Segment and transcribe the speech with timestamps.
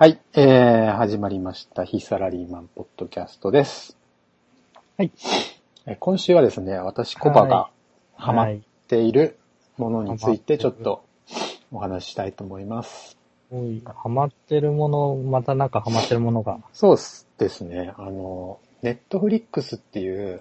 [0.00, 1.84] はい、えー、始まりました。
[1.84, 3.98] 非サラリーマンポッドキャストです。
[4.96, 5.12] はい。
[5.84, 7.70] えー今週はですね、私、コバがは
[8.14, 8.62] ハマっはい。
[8.88, 9.38] ている
[9.76, 11.04] ものについてちょっと
[11.70, 13.18] お話ししたいと思います。
[13.50, 16.60] おい、ハマってるもの、またなんかハマってるものが。
[16.72, 16.96] そう
[17.36, 20.40] ですね、あの、ネットフリックスっていう、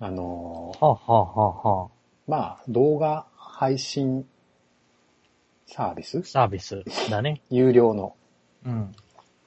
[0.00, 1.88] あの、はあ、はあはあは
[2.26, 4.26] まあ、動画配信
[5.68, 6.18] サービス？
[6.18, 7.40] あ、サービスだね。
[7.48, 8.16] 有料の
[8.66, 8.94] うん。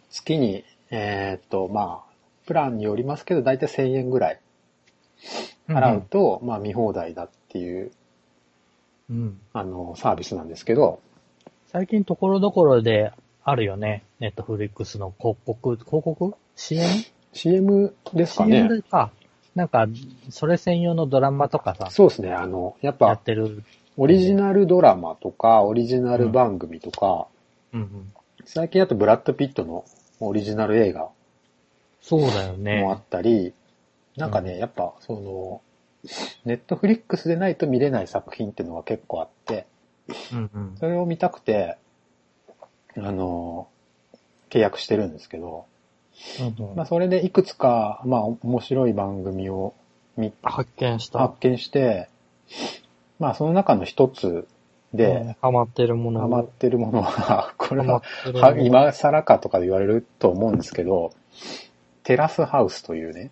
[0.10, 2.14] 月に、えーっと、まあ、
[2.46, 4.40] プランによりますけど、だいたい1000円ぐらい
[5.68, 7.92] 払うと、まあ見放題だっていう、
[9.10, 9.18] うん。
[9.18, 9.40] うん。
[9.54, 11.00] あの、サービスなんですけど、
[11.68, 13.12] 最近ところどころで
[13.44, 14.04] あるよね。
[14.20, 16.88] ネットフリックスの広告、広告 ?CM?
[17.34, 18.76] CM ですか CM ね。
[18.78, 19.12] でか。
[19.56, 19.88] なんか、
[20.30, 23.64] それ専用のドラマとかさ、そうですね、あの、やっやっぱ、てる。
[23.98, 27.28] オリジナルドラマとか、オリジナル番組とか、
[27.74, 28.14] うんうん。
[28.46, 29.86] 最近だとブラッド・ピットの
[30.20, 31.10] オリジナル映画
[32.02, 33.04] そうだよもあっね。
[33.10, 33.54] たり、
[34.16, 35.62] なんかね、やっぱ、その、
[36.46, 39.66] ネットフリックスでないと見れない作品っていうのが結構あって、
[40.32, 40.76] うんうん。
[40.78, 41.78] それを見たくて、
[42.98, 43.68] あの、
[44.52, 45.66] 契約してるんですけど、
[46.40, 49.74] うんうんまあそれでいくつか、まあ面白い番組を
[50.16, 51.20] 見発見した。
[51.20, 52.08] 発見して、
[53.20, 54.48] まあその中の一つうん
[54.96, 58.02] で、ハマってるものハマってるものは、 これは
[58.60, 61.12] 今更かとかで言われると思うんですけど、
[62.04, 63.32] テラスハウスというね、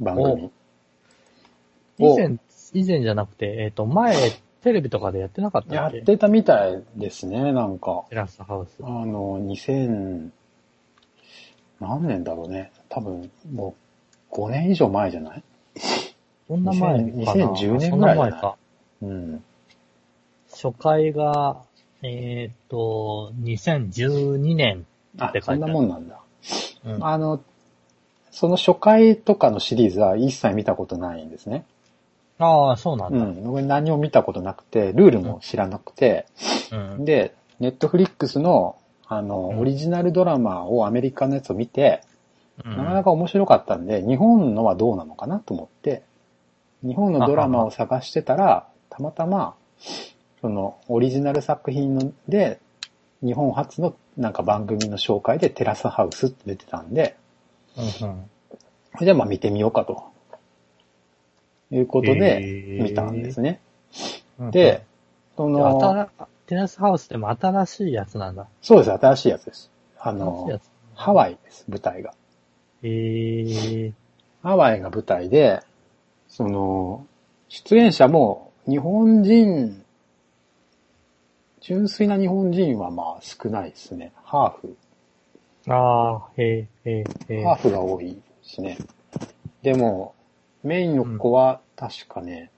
[0.00, 0.50] 番組。
[1.98, 2.38] 以前、
[2.72, 4.14] 以前じゃなくて、えっ、と、前、
[4.62, 8.04] テレビとかでやってなかったやってたみたいですね、なんか。
[8.10, 8.78] テラスハウス。
[8.82, 10.30] あの、2000、
[11.80, 12.72] 何年だろうね。
[12.88, 13.74] 多分、も
[14.30, 15.42] う5年以上前じゃない？
[16.48, 17.34] そんな前かな。
[17.34, 18.56] 2010年ぐらいじゃないな前か。
[19.02, 19.44] うん。
[20.60, 21.62] 初回が、
[22.02, 26.20] えっ、と、2012年あって、書いてあるそんなもんなんだ。
[26.84, 27.40] うんあの、
[28.30, 31.64] その初回とかのシリーズは一切見たことないんですね。
[32.38, 33.18] ああ、そうなんだ。
[33.18, 33.44] うん。
[33.44, 36.26] 僕何も見たことなくて、ルールも知らなくて、
[36.72, 37.04] うん。
[37.04, 42.02] で、ネットフリックスの、あの、うんオリジナルドラマをアメリカのやつを見て、
[42.64, 46.02] うんなかなか面白かったんで、日本のはどうなのかなと思って、
[46.82, 49.54] 日本のドラマを探してたら、たまたま、
[50.40, 52.60] その、オリジナル作品ので、
[53.22, 57.16] 日本初のなんか番組の紹介でテラスハウスって出てたんで、
[57.76, 58.30] うんうん
[58.94, 60.10] それでまあ見てみようかと。
[61.70, 63.60] いうことへで、ー見たんですね。
[64.40, 64.82] うんで、
[65.36, 66.08] そでの、新
[66.46, 68.48] テラスハウスでも新しいやつなんだ。
[68.62, 69.70] そうです、新しいやつです。
[70.00, 70.60] あの。
[70.94, 72.12] ハワイです、舞台が。
[72.82, 73.92] へえ
[74.42, 75.62] ハワイが舞台で、
[76.28, 77.06] その、
[77.48, 79.84] 出演者も日本人、
[81.68, 84.10] 純粋な日本人はまあ少ないですね。
[84.24, 84.76] ハーフ。
[85.70, 87.44] ああ、へえ、へえ、へえ。
[87.44, 88.78] ハーフが多いですね。
[89.60, 90.14] でも、
[90.62, 92.50] メインの子は確かね、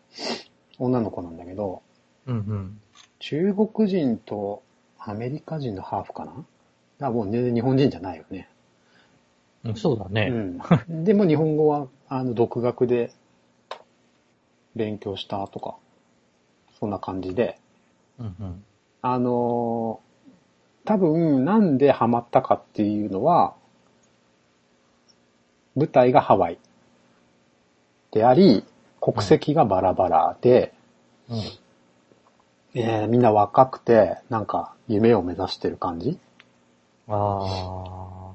[0.79, 1.83] 女の子なんだけど、
[2.27, 2.81] うんうん。
[3.19, 4.63] 中国人と
[5.01, 6.31] アメリカ人のハーフかな？
[6.31, 6.45] だか
[7.01, 8.49] らもう全然日本人じゃないよね。
[9.65, 10.29] うんそうだね。
[10.89, 11.05] うん。
[11.05, 13.11] でも日本語は、あの、独学で
[14.77, 15.75] 勉強したとか、
[16.79, 17.59] そんな感じで、
[18.21, 18.65] うんうん。
[19.03, 20.11] あのー
[20.87, 23.55] 多分なんでハマったかっていうのは、
[25.77, 26.59] 舞台がハワイ
[28.13, 28.65] であり、
[29.01, 30.73] 国籍がバラバラで、
[31.29, 31.39] うん。
[32.75, 36.19] えーみんな若くて、なんか夢を目指してる感じ
[37.07, 38.35] ああ、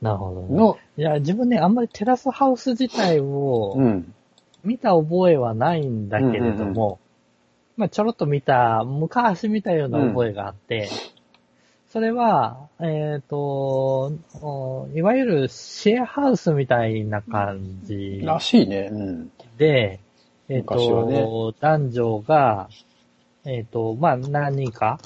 [0.00, 0.56] なるほどね。
[0.56, 4.14] の、いや、自分ね、あんまりテラスハウス自体をうん。
[4.62, 7.00] 見た覚えはないんだけれども、
[7.76, 10.88] まあちょろっと見た、昔見たような覚えがあって、
[11.92, 18.88] それは、えっ、と、おいわゆるシェアハウスみたいな感じらしいね。
[18.90, 19.30] うん。
[19.58, 20.00] で、
[20.48, 22.68] えっ、昔はねと、男女が、
[23.44, 24.98] えっ、と、まあ何人か、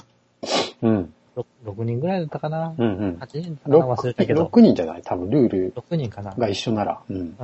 [0.81, 1.13] うん。
[1.35, 3.17] 6, 6人ぐらいだったかな、うんうん。
[3.19, 5.01] 8人だったかな忘れたけど、6人じゃない？
[5.03, 6.33] 多分ルール6人かな。
[6.37, 7.01] が一緒なら。
[7.09, 7.17] うん。
[7.17, 7.35] うん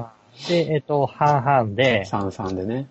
[0.50, 2.88] で、えっ、と、半々で、33でね。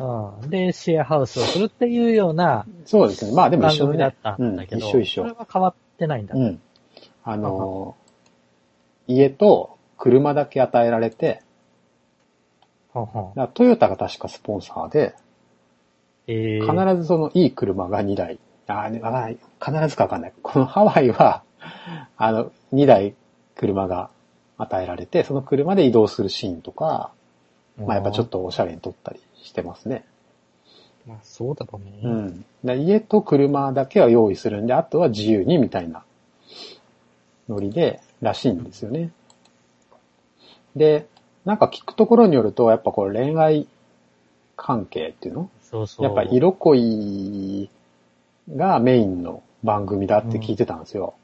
[0.00, 3.32] うん、で、シェアハウスをするっていうようなそうですね。
[3.34, 4.14] まあでも番一緒だね組だっ。
[4.22, 5.32] たうんんだけど、一緒一緒それ。
[5.32, 6.34] は変わってないんだ。
[6.34, 6.60] うん。
[7.22, 11.42] あのー、家と車だけ与えられて、
[12.88, 15.14] ほんほんだからトヨタが確かスポンサーで、
[16.26, 18.38] えー、必ずそのいい車が2台、
[18.68, 19.38] あーねわかんない。
[19.62, 20.32] 必ずかわかんない。
[20.42, 21.42] このハワイは、
[22.16, 23.14] あの、2台
[23.54, 24.08] 車が
[24.56, 27.12] 与えられて、その車で移動するシーンとか、
[27.76, 29.20] まあやっぱちょっとおしゃれに撮ったり
[29.50, 30.04] してますね。
[31.06, 32.00] まあ、そうだろうね。
[32.02, 32.44] うん。
[32.64, 36.04] で家と車だけは用意するんで、あとは自由にみたいな
[37.48, 39.10] ノリで、らしいんですよね。
[40.76, 41.06] で、
[41.44, 43.66] なんか聞くところによると、やっぱこれ恋愛
[44.56, 45.50] 関係っていうの？
[45.62, 46.04] そうそう。
[46.04, 47.70] やっぱ色恋
[48.54, 51.14] がメインの番組だって聞いてたんですよ。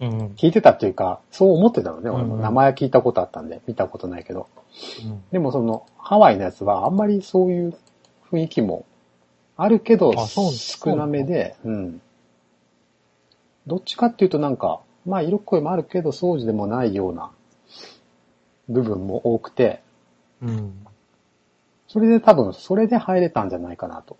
[0.00, 0.18] うん。
[0.36, 2.10] 聞いてたっていうか、そう思ってたのね。
[2.10, 4.46] 俺もうん名前は聞いたことあったんで、見たことないけど。
[5.04, 7.74] うんでもその、ハワイのやつはあんまりそういう
[8.30, 8.84] 雰囲気も
[9.56, 12.00] あるけど、少なめで、うん。
[13.66, 17.30] どっちかっていうとなんか、まあ色恋もあるけど、掃除でもないような
[18.68, 19.82] 部分も多くて、
[20.40, 20.86] うん。
[21.88, 24.16] それで多分、それで入れたんじゃないかなと。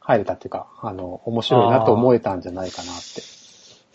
[0.00, 3.37] 入れたっていうか、あの、面白いなと思えたんじゃないかなって。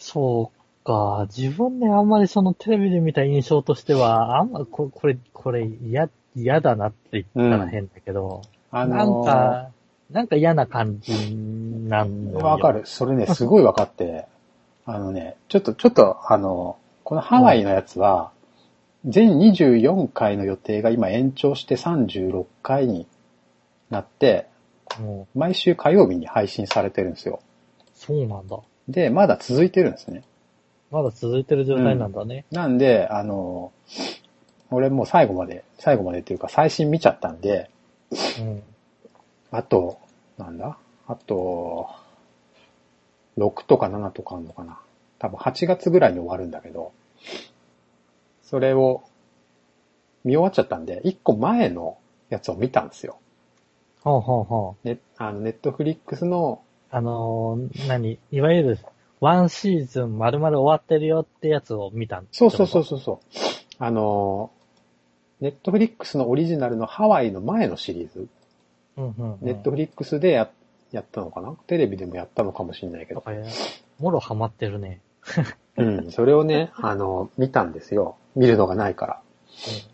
[0.03, 1.27] そうか。
[1.35, 9.69] 自分ね、あんまりそのテレビで見た印象としては、あんま、ここれ、これ、嫌、嫌だなって言ったら変だけど、あなんのーか、
[10.11, 12.81] なんか嫌な感じなんのよわかる。
[12.85, 14.25] それね、すごいわかって、
[14.85, 18.31] あのね、ちょっと、ちょっと、あの、このハワイのやつは、
[19.05, 23.07] 全24回の予定が今延長して36回に
[23.89, 24.47] なって、
[24.99, 27.39] もう、毎週火曜日に配信されてるんですよ。
[27.95, 28.59] そうなんだ。
[28.87, 30.23] で、まだ続いてるんですね。
[30.91, 32.45] まだ続いてる状態なんだね。
[32.51, 33.71] なんで、あの、
[34.69, 37.69] 俺もう最後まで、最後までっていうか最新見ちゃったんで、
[38.39, 38.63] うん。
[39.51, 39.99] あと、
[40.37, 40.77] なんだ？
[41.07, 41.89] あと、
[43.37, 44.79] 6とか7とかあるのかな？
[45.19, 46.91] 多分8月ぐらいに終わるんだけど、
[48.43, 49.03] それを
[50.23, 51.97] 見終わっちゃったんで、1個前の
[52.29, 53.17] やつを見たんですよ。
[54.01, 54.87] ほうほうほう。
[54.87, 56.61] ね、あの、ネットフリックスの、
[56.95, 58.79] あのー、何いわゆる、
[59.19, 63.37] ワンシーズン丸々終わってるよってやつを見たんそうそうそうそうそう。
[63.79, 64.51] あの、
[65.41, 68.27] ネットフリックスのオリジナルのハワイの前のシリーズ。
[68.95, 69.37] うんうん、うん。
[69.41, 70.51] ネットフリックスでや
[70.91, 71.55] やったのかな？
[71.65, 73.23] テレビでもやったのかもしれないけど。
[73.97, 75.01] もろハマってるね。
[75.77, 78.17] うん、それをね、あの、見たんですよ。
[78.35, 79.21] 見るのがないから。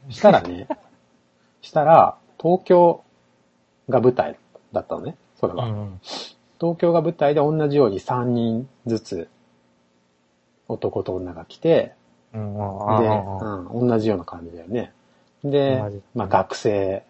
[0.10, 0.68] したらね、
[1.62, 3.04] したら、東京
[3.88, 4.38] が舞台
[4.74, 5.66] だったのね、それは。
[5.66, 6.02] うん。
[6.60, 9.30] 東京が舞台で同じように3人ずつ
[10.68, 11.94] 男と女が来て、
[12.34, 12.54] うん。
[12.54, 14.94] で、あうん、同じような感じだよね。
[15.44, 15.82] で
[16.14, 17.04] まあ学生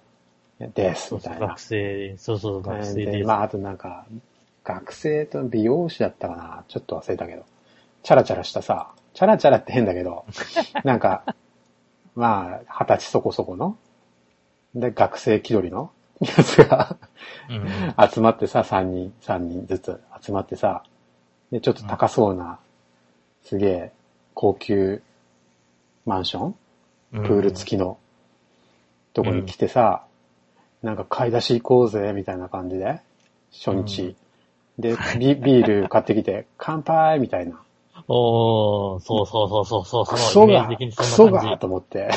[0.60, 1.60] です、みたいな学。
[1.60, 3.28] 生、そうそう、学生で、です。
[3.28, 4.06] まああとなんか、
[4.63, 7.45] 学生と美容師だったかなちょっと忘れたけど。
[8.04, 10.25] チャラチャラしたさ、チャラチャラって変だけど、
[10.84, 11.24] なんか、
[12.16, 13.78] まあ、二十歳そこそこの、
[14.75, 16.98] で、学生気取りのやつが
[17.50, 18.10] うん。
[18.10, 20.83] 集まってさ、三人、三人ずつ集まってさ、
[21.51, 22.60] で、ちょっと高そうな、
[23.44, 23.92] すげえ、
[24.33, 25.01] 高級
[26.06, 26.56] マンション？
[27.12, 27.98] ププール付きの
[29.13, 30.04] とこに来てさ、
[30.83, 33.00] なんか買い出し行こうぜ、みたいな感じで、
[33.51, 34.16] 初日。
[34.77, 37.60] でビ、ビール買ってきて、 乾杯みたいな。
[38.07, 40.06] おー、そうそうそうそうそう。
[40.06, 42.12] クソがクソがと思って。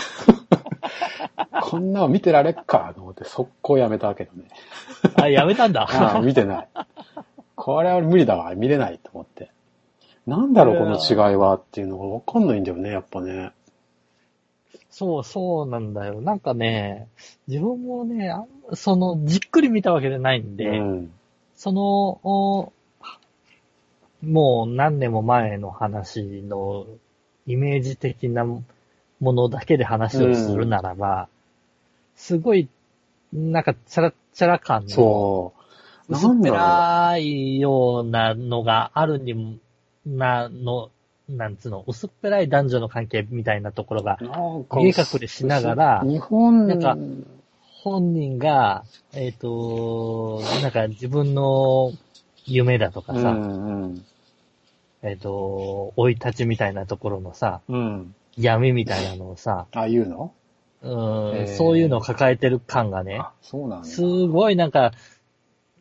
[1.62, 4.48] こんなの見てられっかと思って速攻やめたけどね。
[5.16, 5.22] じ。
[5.22, 5.82] あ、やめたんだ。
[5.90, 6.68] ああ、見てない。
[7.54, 9.50] これは無理だわ、見れないと思って。
[10.26, 13.52] なんだろう、この違いはっていうのがわかんないんだよね、やっぱね。
[14.90, 16.20] そう、そうなんだよ。
[16.20, 17.08] なんかね、
[17.48, 18.34] 自分もね、
[18.74, 21.12] その、じっくり見たわけじゃないんで、うん。
[21.56, 22.72] その、お
[24.22, 26.86] もう何年も前の話の
[27.46, 28.62] イメージ的なも
[29.20, 31.28] のだけで話をするならば、
[32.16, 32.68] すごい、
[33.32, 35.54] なんか、チャラチャラ感の、そ
[36.08, 36.12] う。
[36.12, 39.54] 薄っぺなんだろらいようなのがあるにも、
[40.04, 40.90] な、の、
[41.28, 44.18] なんつうの、薄っぺらい男女の関係みたいなところが、
[44.74, 46.96] 見え隠れしながら日本、なんか
[47.82, 51.92] 本人が、えっ、と、なんか自分の
[52.44, 54.04] 夢だとかさ、うんうん。
[55.02, 58.14] えっ、と、生い立ちみたいなところのさ、うん。
[58.36, 60.32] 闇みたいなのをさ、あ、言うの？
[60.82, 63.88] うーん、そういうのを抱えてる感がね、あ、そうなんだ。
[63.88, 64.92] すごいなんか、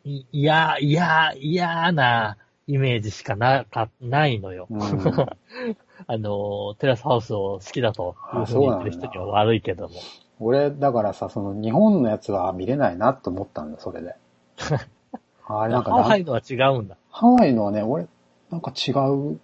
[0.04, 4.66] いいや、いや、嫌なイメージしかなか、ないのよ。
[4.70, 4.80] うん
[6.08, 9.94] あの、テラスハウスを好きだというあふうに言ってる人には悪いけども。
[10.40, 14.16] 俺、だからさ、その日本のやつは見れないなと思ったんだ、それで。
[15.46, 16.96] あれなんかなハワイのは違うんだ。
[17.10, 18.06] ハワイのはね、俺、
[18.50, 19.40] なんか違う、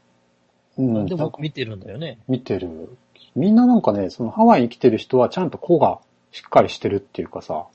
[0.79, 2.19] うん、でも見てるんだよね。
[2.29, 2.97] 見てる。
[3.39, 6.01] みんななんかね、そのハワイに来てる人はちゃんと子が
[6.33, 7.67] しっかりしてるっていうかさ、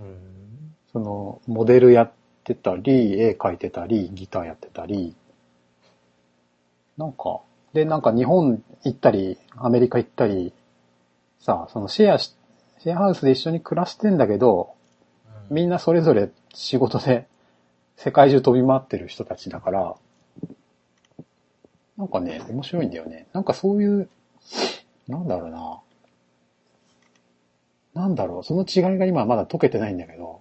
[0.00, 0.74] うん。
[0.92, 2.12] その、モデルやっ
[2.44, 5.14] てたり、絵描いてたり、ギターやってたり、
[6.96, 7.40] なんか、
[7.72, 10.52] で、なんか日本行ったり、アメリカ行ったり、
[11.40, 12.34] さ、そのシェアし、
[12.78, 14.74] シェアハウスで一緒に暮らしてんだけど、
[15.50, 17.26] みんなそれぞれ仕事で
[17.96, 19.94] 世界中飛び回ってる人たちだから、
[21.96, 23.26] なんかね、面白いんだよね。
[23.32, 24.08] なんかそういう、
[25.08, 25.80] なんだろうな。
[27.94, 30.40] なんだろう、その違いが今まだ解けてないんだけど、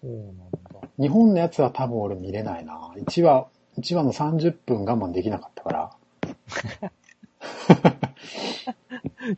[0.00, 0.36] そうなん
[0.82, 0.88] だ。
[0.98, 2.92] 日本のやつは多分俺見れないな。
[2.96, 3.46] 1話、
[3.78, 5.90] 1話の30分我慢できなかったから、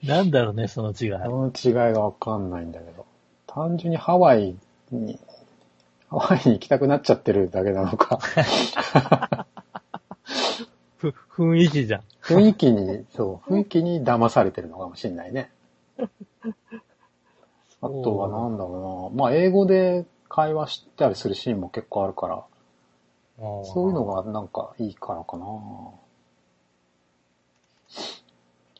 [0.02, 0.96] なんだろうね、その違い。
[0.96, 3.06] その違いがわかんないんだけど、
[3.46, 4.56] 単純にハワイ
[4.90, 5.18] に、
[6.08, 8.18] ハワイに行きたくなっちゃってるだけなのか、
[11.10, 12.02] ふ、雰囲気じゃん。
[12.22, 15.50] 雰囲気に、そう、雰囲気に騙されてるのかもしれないね。
[17.82, 19.22] あとはなんだろうな。
[19.22, 22.44] まあ、英語で会話したりするシーンも結構あるから、
[23.38, 25.44] そういうのがなんかいいからかな。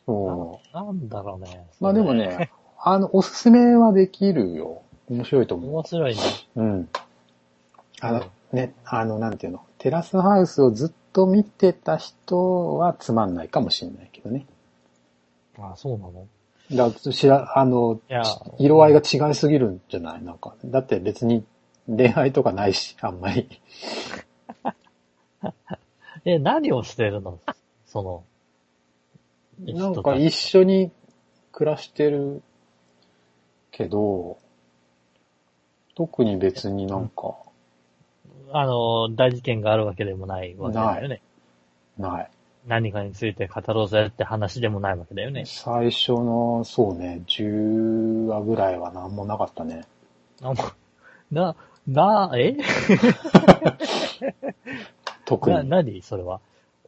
[0.06, 0.76] そう。
[0.76, 0.82] な。
[0.82, 1.66] なんだろうね。
[1.80, 4.82] まあでもね、あの、おすすめはできるよ。
[5.08, 6.22] 面白いと思面白いね。
[6.56, 6.62] う。
[6.62, 6.88] うん。
[8.00, 14.44] あの、ね、あの、なんていうの、テラスハウスをずっと見てた人はつまんないかもしれないけどね。
[15.58, 16.26] あ、そうなの？
[16.90, 17.98] だ知ら、あの、
[18.58, 20.22] 色合いが違いすぎるんじゃない？
[20.22, 20.54] なんか。
[20.62, 21.42] だって別に
[21.86, 23.48] 恋愛とかないし、あんまり。
[26.26, 27.38] え、何をしてるの？
[27.86, 28.24] その、
[29.58, 30.90] なんか一緒に
[31.50, 32.42] 暮らしてる
[33.70, 34.36] けど、
[35.94, 37.36] 特に別になんか、
[38.52, 41.20] あの、大事件があるわけでもないわけだよね。
[41.98, 42.30] ない。
[42.66, 45.44] 何かについて語ろうぜって話でもないわけだよね。
[45.46, 49.84] 最初の、そうね、10話ぐらいは何もなかったね。
[50.42, 51.54] あもうな、
[51.86, 52.52] な、え？
[52.52, 52.62] な、
[55.24, 55.68] 特に。
[55.68, 56.02] 何？
[56.02, 56.40] それは？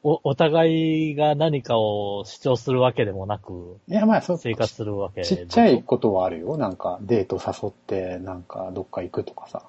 [0.03, 6.57] お、お互いが何かを主張するわけでもなく、いや、まあ、そう、生活するわけちっちゃいことはあるよ。
[6.57, 9.63] なんか、デート誘って、なんか、どっか行くとかさ。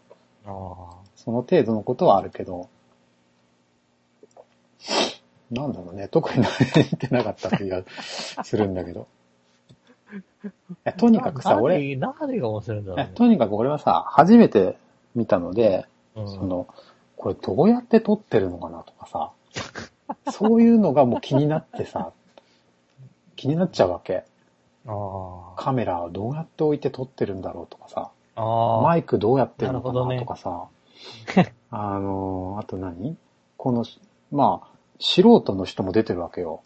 [0.46, 1.09] ああ。
[1.24, 2.70] その程度のことはあるけど、
[5.52, 7.84] なんだろうね、特に何言ってなかった気が
[8.44, 9.08] するんだけど。
[10.98, 13.12] とにかくさ、な俺、い何、何が面白いんだろうやね。
[13.16, 14.78] とにかく俺はさ、初めて
[15.14, 15.86] 見たので、
[16.16, 16.68] うんその、
[17.18, 19.32] これどうやって撮ってるのかなとかさ、
[20.32, 22.14] そういうのがもう気になってさ、
[23.36, 24.24] 気になっちゃうわけ。
[24.86, 28.10] カメラをどうやって置いて撮ってるんだろうとかさ。
[28.36, 30.68] マイクどうやってるのかなとかさ、
[31.72, 33.18] あのー、あと何？
[33.58, 33.86] この、
[34.32, 34.68] まあ、
[35.00, 36.62] 素人の人も出てるわけよ。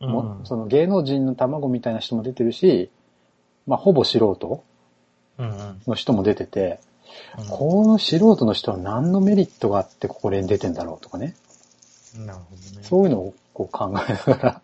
[0.00, 2.90] もうんその芸能人の卵みたいな人も出てるし、
[3.66, 4.64] まあ、ほぼ素人
[5.38, 6.80] うんうんの人も出てて、
[7.38, 11.34] うんこの素人の人は何のメリットがあってここに出てんだろうとかね。
[12.24, 12.84] なるほどね。
[12.84, 14.62] そういうのをこう考えなが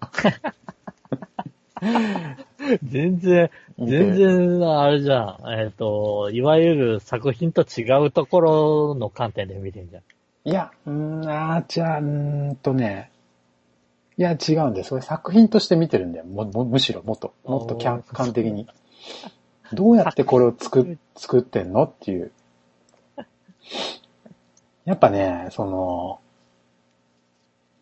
[1.80, 2.36] ら
[2.82, 5.60] 全然、全然、あれじゃん。
[5.60, 10.02] えっ、と、いわゆる作品と違うところの観点で見てんじゃん。
[10.48, 13.10] いや、うーん、あーじゃあ、うーんとね、
[14.18, 14.84] いや、違うんだよ。
[14.84, 16.24] それ作品として見てるんだよ。
[16.24, 18.66] ももむしろ、もっと、もっと客観的に。
[19.72, 22.32] どうやってこれを作っ 作ってんのっていう。
[24.84, 26.20] やっぱね、その、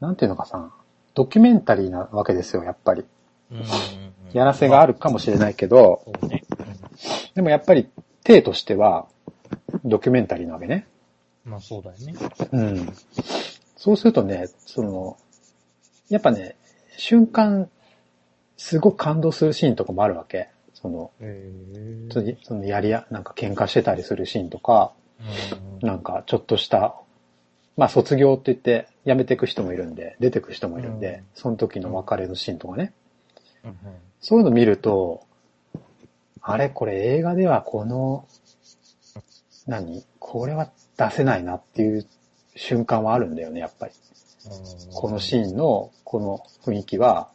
[0.01, 0.71] なんていうのかさ、
[1.15, 3.05] ドキュメンタリーなわけですよ、やっぱり。
[3.53, 4.04] うん
[4.35, 6.05] やらせがあるかもしれないけど。
[7.35, 7.89] でもやっぱり、
[8.23, 9.07] 体としては、
[9.85, 10.87] ドキュメンタリーなわけね。
[10.89, 10.95] うん
[11.45, 12.15] まあそうだよね。
[12.53, 12.93] うん。
[13.77, 15.19] そうするとね、その、
[16.09, 16.57] やっぱね、
[16.97, 17.69] 瞬間、
[18.57, 20.49] すごく感動するシーンとかもあるわけ。
[20.73, 21.51] その、へ
[22.11, 26.95] そのそのやりや、なんか喧嘩してたりするシーンとか、うんなんかちょっとした、
[27.77, 32.95] まあ卒業って言って辞めてく人もいるんで、出てく人もいるんで、うんその時の別れのシーンとかね。
[33.65, 33.77] うん
[34.21, 35.27] そういうの見ると、
[36.41, 38.27] あれこれ映画ではこの、
[39.67, 40.05] 何？
[40.19, 42.07] これは出せないなっていう
[42.57, 43.93] 瞬間はあるんだよね、やっぱり。
[44.95, 47.29] このシーンの、この雰囲気は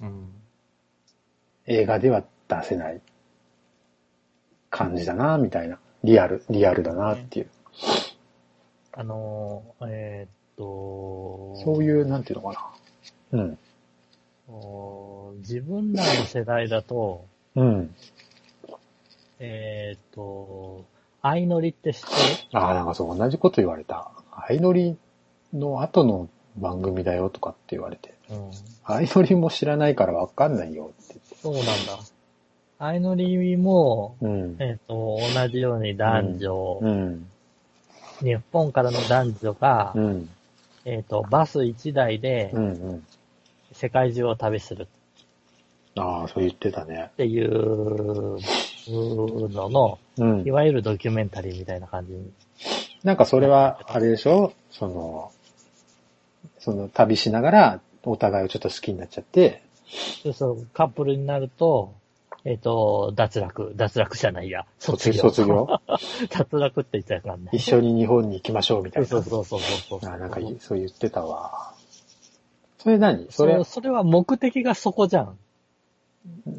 [0.00, 0.32] うん
[1.66, 3.00] 映画では出せない
[4.68, 5.78] 感じだな、みたいな。
[6.02, 7.50] リアル、リアルだなっていう。
[8.92, 12.76] あのー、えーっと、そういう、なんていうのか
[13.32, 13.40] な。
[13.40, 13.58] うん。
[14.48, 17.94] お自分らの世代だと、うん。
[19.38, 20.84] えーっと、
[21.22, 22.06] 相乗りって知って
[22.52, 24.10] ああ、なんかそう、同じこと言われた。
[24.48, 24.96] 相乗り
[25.52, 28.14] の後の番組だよとかって言われて。
[28.30, 28.50] るうん。
[28.86, 31.98] 相乗りも知らないからわかんないよってそうなんだ。
[32.78, 34.64] 相乗りも、言って。
[34.64, 36.88] えーっと、同じように男女、うん。
[36.88, 37.28] うん。
[38.20, 40.28] 日本からの男女が、うん。
[40.84, 42.62] えーっと、バス1台でうん。
[42.62, 43.06] うん。
[43.82, 44.86] 世界中を旅する
[45.96, 47.16] ああ、そう言ってたねっ。
[47.16, 48.38] ていう
[48.88, 50.52] のの、うんい。
[50.52, 52.30] わゆるドキュメンタリーみたいな感じに。
[53.02, 54.52] なんかそれは、あれでしょ？
[54.70, 55.32] その、
[56.60, 59.64] その旅しながら、お互いをちょっと好きになっちゃって、
[60.22, 61.92] でそう、カップルになると、
[62.44, 64.64] えっ、と、脱落、脱落じゃないや。
[64.78, 65.22] 卒業。
[65.22, 65.66] 卒業？
[66.30, 67.50] 脱落って言っちゃいかんね。
[67.52, 69.08] 一緒に日本に行きましょうみたいな。
[69.08, 70.10] そうそうそうそうそう。
[70.10, 71.71] あなんかいそう言ってたわ。
[72.82, 73.26] それ何？
[73.26, 75.38] そそれれ、それは目的がそこじゃん。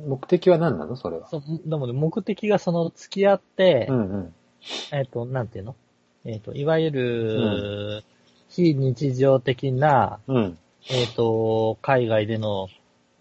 [0.07, 0.95] 目的は何なの？
[0.95, 1.27] それは。
[1.29, 4.33] そうでもね、目的がその付き合って、うんうん。
[4.91, 5.75] えっ、と、なんていうの？
[6.23, 8.03] えっ、と、いわゆる、
[8.47, 10.57] 非日常的な、うん。
[10.89, 12.69] えっ、と、海外での、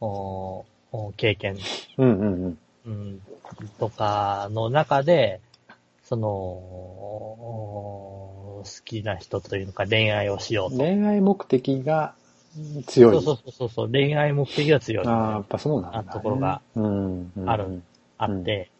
[0.00, 1.56] おお経験、
[1.98, 2.58] うんうんうん。
[2.84, 3.20] うん、
[3.78, 5.40] とかの中で、
[6.04, 7.42] その、お
[8.64, 10.78] 好きな人というのか恋愛をしようと。
[10.78, 12.14] 恋愛目的が
[12.86, 13.22] 強い。
[13.22, 16.06] そうそうそうそう、恋愛目的が強い、ああ、やっぱそうなんだ、ね。
[16.08, 17.82] あところが、うん、うんある。
[18.18, 18.70] あって、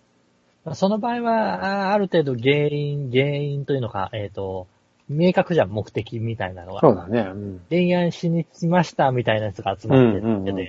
[0.75, 4.67] その場合は、あある程度原因、原因というのか、えっ、と、
[5.09, 6.81] 明確じゃん、目的みたいなのが。
[6.81, 7.21] そうだね。
[7.21, 7.61] うん。
[7.71, 10.69] 恋愛しに来ましたみたいなやつが集まってるわけで、うんうんうん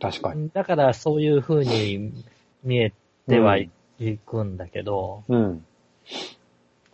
[0.00, 0.50] 確かに。
[0.52, 2.12] だからそういう風に
[2.62, 2.92] 見え
[3.28, 3.68] てはい
[4.24, 5.64] くんだけど、うん。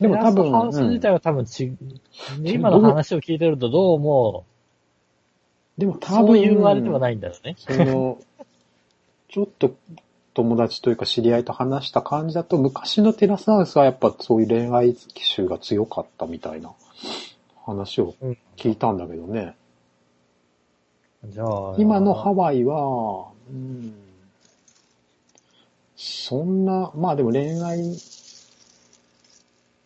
[0.01, 1.77] でも多分、ハウス自体は多分ち、
[2.43, 4.45] 今の話を聞いてるとどうも、
[5.79, 7.57] でも多分、そういうあれではないんだよね。
[7.59, 8.19] その、
[9.29, 9.75] ちょっと
[10.35, 16.73] 友達というか知り合いと話した感じだと、昔のテラスハウスはやっぱそういう恋愛集が強かったみたいな
[17.65, 19.57] 話をうん聞いたんだけどね。
[21.27, 23.95] じゃあ、今のハワイは、うん、
[25.97, 27.97] そんな、まあでも恋愛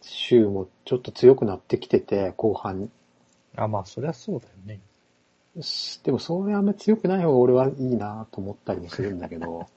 [0.02, 2.90] 集もちょっと強くなってきてて、後半
[3.56, 4.80] あ、まあ、そりゃそうだよね。
[6.04, 9.68] でもそれあんま強くない方が俺はいいなと思ったりもするんだけど、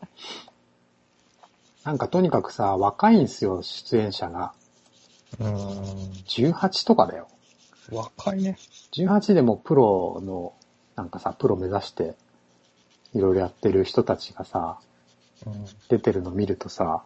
[1.84, 4.54] なんかとにかくさ、若いんすよ、出演者が。
[5.40, 6.12] うーん。
[6.28, 7.28] 18とかだよ。
[7.92, 8.58] 若いね。
[8.94, 10.54] 18でもプロの、
[10.96, 12.16] なんかさ、プロ目指して、
[13.14, 14.80] いろいろやってる人たちがさ、
[15.48, 15.66] うん。
[15.90, 17.04] 出てるの見るとさ、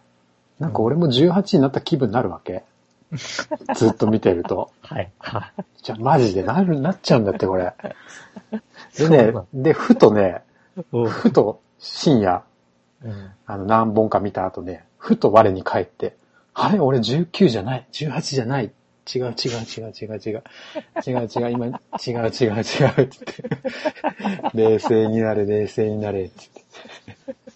[0.60, 2.64] なんか俺も18になった気分になるわけ。
[3.76, 4.72] ずっと見てると。
[4.82, 5.12] はい。
[5.20, 5.64] はい。
[5.82, 7.74] じゃあマジでなる、なっちゃうんだってこれ。
[8.98, 10.42] でねで、ふとね、
[10.92, 12.44] うんふと深夜、
[13.04, 13.32] うん。
[13.46, 16.16] あの何本か見た後ね、ふと我に返って、
[16.54, 16.80] あれ？
[16.80, 18.66] 俺19じゃない、18じゃない、
[19.14, 20.44] 違う違う違う違う違う、
[21.06, 23.44] 違う違う、今、違う違う違うってって、
[24.56, 26.50] 冷静になれ冷静になれって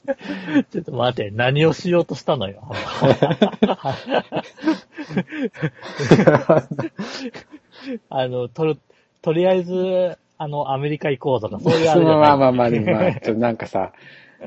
[0.72, 2.64] ちょっと待って、何をしようとしたのよ。
[8.10, 8.78] あの、とる、
[9.22, 12.20] とりあえず、あの、アメリカ行こうとか、そういうあれじゃない。
[12.20, 13.94] まあまあまあ、でもまあ、ちょっとなんかさ、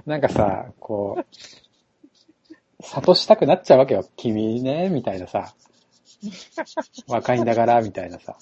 [0.07, 1.25] なんかさ、こう、
[2.83, 4.05] 諭したくなっちゃうわけよ。
[4.17, 5.55] 君ね、みたいなさ。
[7.09, 8.37] 若いんだから、みたいなさ。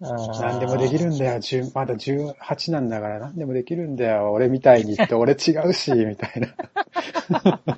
[0.00, 1.40] 何でもできるんだよ。
[1.40, 4.32] 10まだ18なんだから何でもできるんだよ。
[4.32, 7.60] 俺みたいにって俺違うし、 みたいな。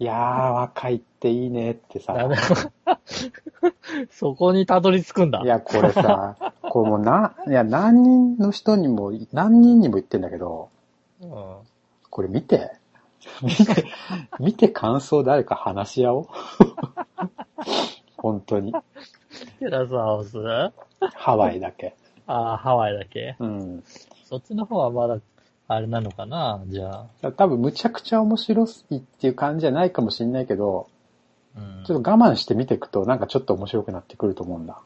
[0.00, 2.28] いやー、若いっていいねってさ。
[4.10, 5.40] そこにたどり着くんだ。
[5.44, 10.70] いや、これさ、これもうな、いや、何人の人にも、何人にも言ってんだけど、
[11.20, 11.56] うん
[12.10, 12.72] これ見て。
[13.42, 13.84] 見て、
[14.38, 16.26] 見て感想誰か話し合おう。
[18.24, 18.72] 本当に。
[19.58, 20.38] テラスハウス？
[21.14, 21.94] ハワイだけ。
[22.26, 23.36] ああ、ハワイだけ？
[23.38, 23.84] うん。
[24.24, 25.20] そっちの方はまだ、
[25.68, 26.62] あれなのかな？
[26.68, 27.32] じゃあ。
[27.32, 30.88] 多分むちゃくちゃ面白いっていう感じじゃないかもしれないけど、
[31.54, 34.80] うんちょっと我慢して見ていくとなんかちょっと面白くなってくると思うんだ。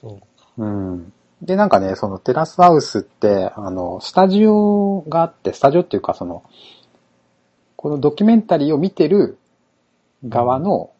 [0.00, 0.26] そうか。
[0.58, 1.12] うん。
[1.42, 6.44] で、なんかね、そのテラスハウスって、あの、スタジオがあって、スタジオっていうかその、
[7.74, 9.36] このドキュメンタリーを見てる
[10.24, 10.90] 側の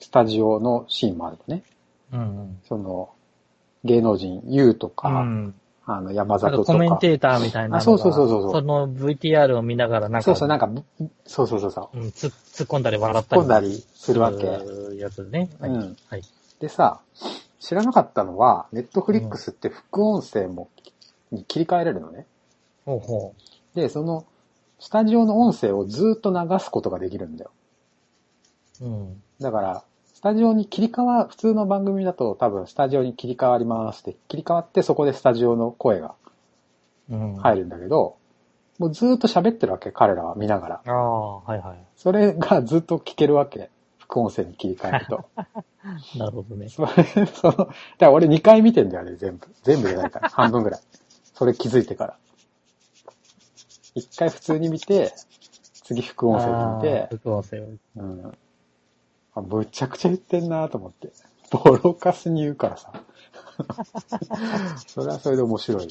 [0.00, 1.62] スタジオのシーンもあるのね。
[2.12, 3.10] うんその、
[3.84, 5.54] 芸能人、ユウとうか、ん。
[5.84, 6.66] あの、山里とか。
[6.66, 7.78] かコメンテーターみたいなのが。
[7.78, 10.70] あそうそうそうそうその VTR を見ながらなんか、そうそう、なんか、
[11.26, 11.98] そうそうそうそう。
[11.98, 13.42] うん、つ突っ込んだり笑ったり。
[13.42, 14.46] 突っ込んだりするわけ。
[14.96, 15.50] やつね。
[15.60, 15.70] はい。
[15.70, 16.22] うんはい。
[16.60, 17.00] でさ、
[17.60, 20.68] 知らなかったのは、ネットフリックスって副音声も
[21.30, 22.26] に切り替えれるのね。
[22.84, 23.34] ほうほ
[23.74, 24.24] で、その、
[24.78, 27.50] スタジオの音声をずっと流すことができるんだよ。
[28.80, 28.84] う。
[28.84, 29.22] うん。
[29.40, 36.14] だから、スタジオに切り替わ、普通の番組だと多分スタジオに切り替わりますって、切り替わってそこでスタジオの声が
[37.10, 37.36] うん。
[37.36, 38.16] 入るんだけど、
[38.78, 40.82] もうずっと喋ってるわけ、彼らは見ながら。
[40.86, 41.78] ああ、はいはい。
[41.96, 43.70] それがずっと聞けるわけ。
[43.98, 45.24] 副音声に切り替えると。
[46.16, 46.68] なるほどね。
[46.68, 49.48] それ、その、だから俺2回見てんだよね、全部。
[49.62, 50.28] 全部じゃないから。
[50.30, 50.80] 半分ぐらい。
[51.34, 52.16] それ気づいてから。
[53.94, 55.12] 一回普通に見て、
[55.84, 57.66] 次副音声あで見て、ー副音声を。
[57.96, 58.38] うん。
[59.38, 61.12] あ、むちゃくちゃ言ってんなと思って。
[61.50, 62.92] ボロカスに言うからさ。
[64.86, 65.88] それはそれで面白い。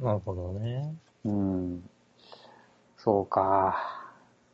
[0.00, 0.94] なるほどね。
[1.24, 1.90] うん。
[2.96, 3.76] そうか。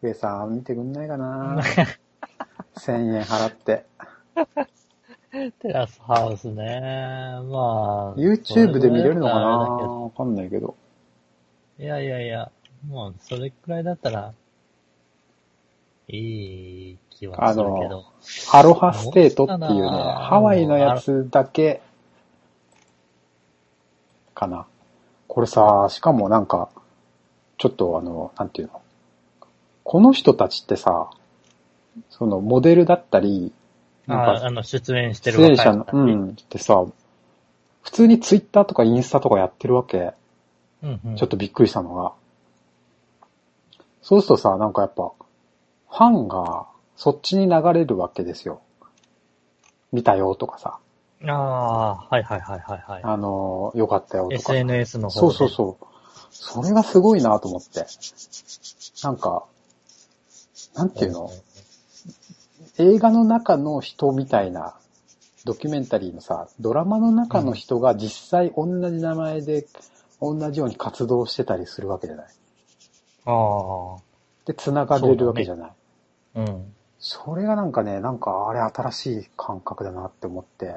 [0.02, 1.60] 上さん見てくんないかな
[2.76, 3.86] 1000円払って。
[5.60, 6.80] テラスハウスね。
[7.50, 8.16] まあ。
[8.16, 10.74] YouTube で見れるのかなわかんないけど。
[11.78, 12.50] いやいやいや、
[12.86, 14.34] もうそれくらいだったら、
[16.16, 18.04] いい気はするけど。
[18.52, 21.80] アロハステートっていうね、ハワイのやつだけ、
[24.34, 24.66] かな。
[25.28, 26.70] これさ、しかもなんか、
[27.58, 28.80] ちょっとあの、なんていうの？
[29.84, 31.10] この人たちってさ、
[32.08, 33.52] そのモデルだったり、
[34.06, 36.84] なんかああの、出演してる出演者の、うん、ってさ、
[37.82, 40.12] 普通にツイッターとかインスタとかやってるわけ。
[40.82, 42.12] うんうんちょっとびっくりしたのが。
[44.00, 45.12] そうするとさ、なんかやっぱ、
[45.90, 48.62] ファンがそっちに流れるわけですよ。
[49.92, 50.78] 見たよとかさ、
[51.26, 53.02] ああ、はいはいはいはいはい。
[53.02, 54.34] あのー、よかったよとか。
[54.36, 55.34] SNS の方で。
[55.34, 55.86] そうそうそう。
[56.30, 57.86] それがすごいなと思って。
[59.02, 59.44] なんか、
[60.74, 61.30] なんていうの？
[62.78, 64.74] 映画の中の人みたいな、
[65.44, 69.66] ドキュメンタリーのさ、ドラマの中の人が実際同じ名前で、
[70.20, 72.26] 同じように活動してたりするわけじゃない。
[73.26, 73.96] あ
[74.46, 75.72] で、繋がれるわけじゃない。
[76.34, 76.74] あ、うん。
[76.98, 80.76] それがなんかね、なんかあれ新しい感覚だなって思って。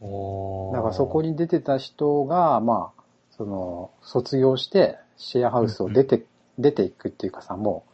[0.00, 6.24] おーだからそこに出てた人が、まあ、その、卒業してシェアハウスを出て、
[6.58, 7.84] 出ていくっていうかさ、も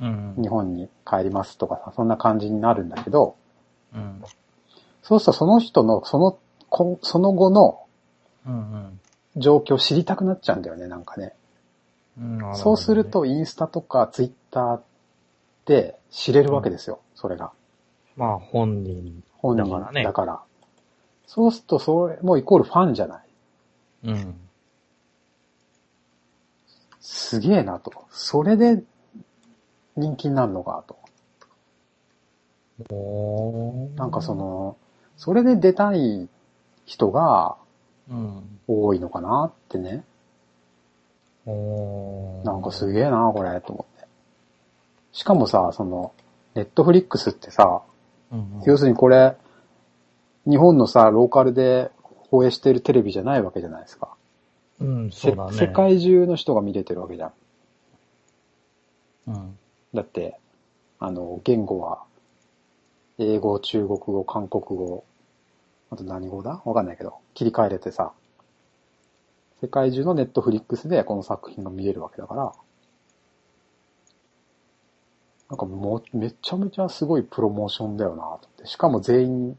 [0.00, 0.04] う
[0.40, 3.36] 日本に帰りますとかさ、そんな感じになるんだけど、
[3.94, 4.22] うん。
[5.02, 7.82] そうするとその人の、その、こその後の
[8.46, 9.00] うん
[9.36, 11.34] 状況を知りたくなっちゃうんだよね、なんかね。
[12.18, 12.56] うん。
[12.56, 14.80] そうする、とインスタとかツイッター
[15.66, 17.52] で知れるわけですよ、それが。
[18.16, 19.22] まあ本人。
[19.38, 20.40] 本人だからねだから。
[21.26, 23.22] そうすると、それもイコールファンじゃない。
[24.04, 24.34] うん。
[27.00, 27.92] すげえなと。
[28.10, 28.82] それで
[29.96, 30.98] 人気になるのかと。
[32.90, 34.76] おーなんかそ、の、
[35.16, 36.28] それで出たい
[36.84, 37.56] 人が
[38.10, 38.58] うん。
[38.66, 40.04] 多いのかなってね。
[41.46, 43.91] おーなんかすげえな、これ、と思って。
[45.12, 46.12] しかもさ、その、
[46.54, 47.82] ネットフリックスってさ、
[48.30, 49.36] うんうん要するにこれ、
[50.46, 51.90] 日本のさ、ローカルで
[52.30, 54.08] 放映してるテレビじゃないわけじゃないですか。
[54.80, 55.56] うん、せそうだね。
[55.56, 57.32] 世界中の人が見れてるわけじゃん。
[59.28, 59.58] うん。
[59.94, 60.38] だって、
[60.98, 62.02] あの、言語は、
[63.18, 65.04] 英語、中国語、韓国語、
[65.90, 66.62] あと何語だ？
[66.64, 68.12] わかんないけど、切り替えれてさ、
[69.60, 72.52] 世界中のネットフリックスでこの作品が見れるわけだから、
[75.52, 78.66] なんかもう、めちゃめちゃすごいプロモーションだよなと思って。
[78.66, 79.58] しかも全員、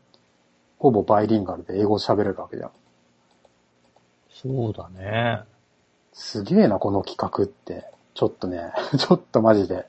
[0.79, 2.71] ほぼバイリンガルで英語喋れるわけじゃん。
[4.31, 5.43] そうだね。
[6.11, 7.85] すげえな、この企画って。
[8.15, 9.85] ちょっとね、 ちょっとマジで。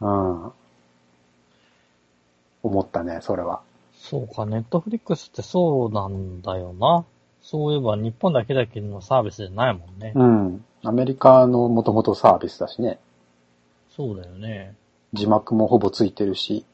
[0.00, 0.52] うん。
[2.62, 3.60] 思ったね、それは。
[3.92, 7.04] そうか、ネットフリックスってそうなんだよな。
[7.42, 10.12] そういえば日本だけだけのサービスじゃないもんね。
[10.14, 10.64] うん。
[10.82, 12.98] アメリカのもともとサービスだしね。
[13.98, 14.76] そうだよね。
[15.12, 16.64] 字幕もほぼついてるし。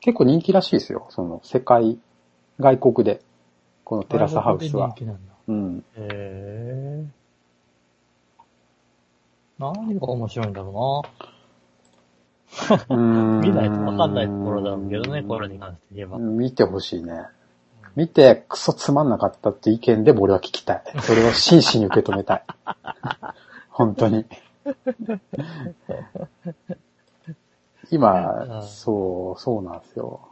[0.00, 1.06] 結構人気らしいですよ。
[1.08, 1.98] その世界、
[2.60, 3.22] 外国で。
[3.84, 5.32] このテラスハウスは人気なんだ。
[5.48, 5.78] うん。
[5.78, 7.06] へえ。
[9.58, 11.02] 何が面白いんだろ
[12.60, 12.96] うな。
[13.40, 16.18] 見ないとわかんないところだろうけどね、これに関して言えば。
[16.18, 17.28] 見てほしいね。
[17.98, 20.82] 見て、クソつまんなかったって意見でも俺は聞きたい。
[21.02, 22.44] それを真摯に受け止めたい。
[23.70, 24.24] 本当に。
[27.90, 30.28] 今、そう、そうなんですよ。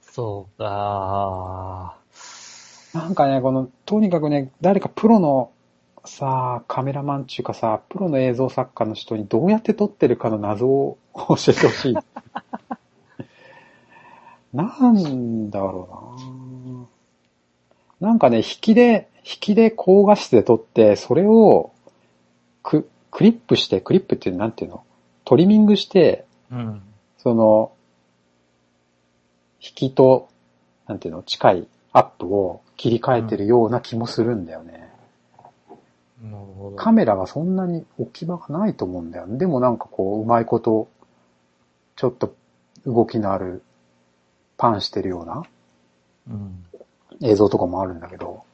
[0.00, 1.98] そうか。
[2.94, 5.50] なんかね、この、とにかくね、誰かプロの
[6.06, 11.94] さ、カメラマンっていうかさ、プロの映像作家の人にどうやって撮ってるかの謎を 教えてほしい。
[14.62, 16.88] なんだろ
[18.00, 21.72] うななんかね、引きで、引きで高画質で撮って、それを、
[22.62, 24.82] ク、クリップして、クリップっていうのなんていうの？
[25.24, 26.82] トリミングして、うん。
[27.18, 27.72] その、
[29.60, 30.28] 引きと、
[30.86, 34.92] なんていうの、近いアップを切り替えてるような気もするんだよね。
[36.22, 36.76] なるほど。
[36.76, 39.38] カメラがそんなに置き場がないと思うんだよね。
[39.38, 40.88] でもなんかこう、うまいこと、
[41.96, 42.34] ちょっと
[42.86, 43.62] 動きのある、
[44.58, 45.44] パンしてるような
[46.28, 46.64] うん。
[47.22, 48.44] 映像とかもあるんだけど、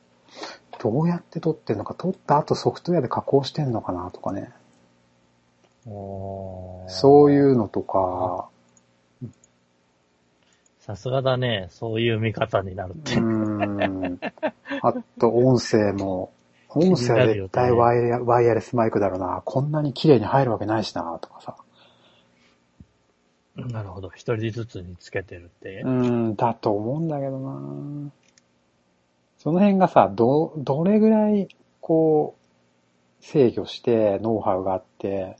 [0.81, 4.53] どうやって撮ってんのか、撮った後ソフトウェアで加工してんのかなとかね。
[5.87, 8.49] そういうのとか、
[10.81, 11.69] さすがだね。
[11.71, 13.17] そういう見方になるっうて。
[14.83, 16.31] あと、音声も、
[16.69, 19.40] 音声は絶対ワイヤワイヤレスマイクだろうな。
[19.47, 21.57] こんなに綺麗に入るわけないしな、とかさ。
[23.57, 24.11] なるほど。
[24.11, 25.87] 一人ずつにつけてるってう。
[25.87, 28.11] ーん、だと思うんだけどな。
[29.38, 31.49] その辺がさ、ど、どれぐらい、
[31.81, 35.37] こう、制御して、ノウハウがあって、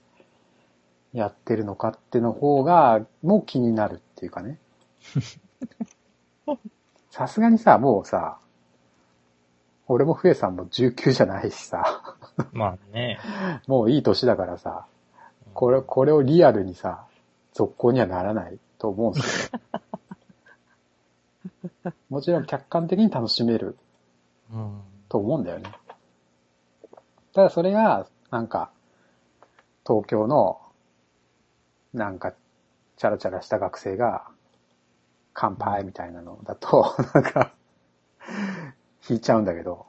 [1.13, 4.59] やってるのかっての方が、もう気になるっていうかね。
[7.11, 8.39] さすがにさ、もうさ、
[9.87, 12.17] 俺もふえさんも19じゃないしさ、
[12.53, 13.19] まあね。
[13.67, 14.87] もういい年だからさ、
[15.53, 17.07] これ、これをリアルにさ、
[17.55, 19.61] 続行にはならないと思うんですよ。
[22.11, 23.79] もちろん客観的に楽しめる
[24.53, 24.83] うん。
[25.09, 25.73] と思うんだよね。
[27.33, 28.71] ただそれが、なんか、
[29.87, 30.61] 東京の、
[31.93, 32.33] なんか、
[32.97, 34.27] チャラチャラした学生が、
[35.33, 37.53] 乾杯みたいなのだと、 なんか、
[39.09, 39.87] 引いちゃうんだけど。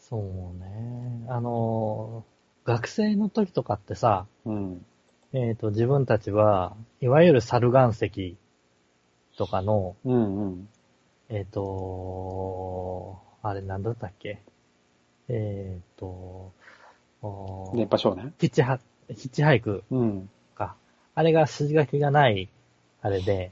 [0.00, 1.26] そうね。
[1.28, 2.24] あの、
[2.64, 4.86] 学生の時とかってさ、うん。
[5.32, 8.36] えっ、と、自分たちは、いわゆる猿岩石
[9.36, 10.68] とかの、うんうん。
[11.28, 14.40] えっ、と、あれなんだったっけ？
[15.28, 16.52] えっ、と、
[17.20, 18.32] お電波少年？
[18.38, 20.30] ヒッチハ、ヒッチハイクうん。
[20.54, 20.76] か。
[21.14, 22.48] あれが筋書きがない、
[23.02, 23.50] あれで、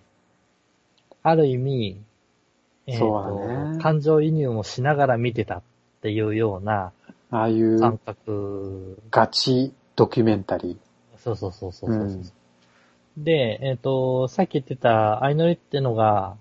[1.23, 2.01] ある意味、
[2.87, 5.63] えーそうとだね感情移入もしながら見てたっ
[6.03, 6.93] ていうような
[7.33, 10.79] ああいう感覚、ガチドキュメンタリ
[11.27, 12.33] そうそうそうそうそう、うん
[13.19, 16.37] で、えっ、と、さっき言ってた相乗りってのが、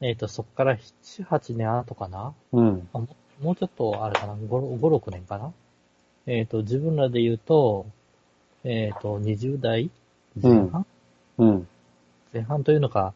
[0.00, 2.34] えっ、と、そっから7、8年後かな？
[2.52, 2.56] ー。
[2.56, 2.88] うん。
[2.92, 3.08] あも
[3.40, 5.52] もうちょっと、あれかな ?5、5 6年かな？
[6.26, 7.86] えっ、と、自分らで言うと、
[8.62, 9.90] えっ、と、20代？
[10.40, 10.86] 前半、
[11.38, 11.68] うん。
[12.32, 13.12] 前半というのか、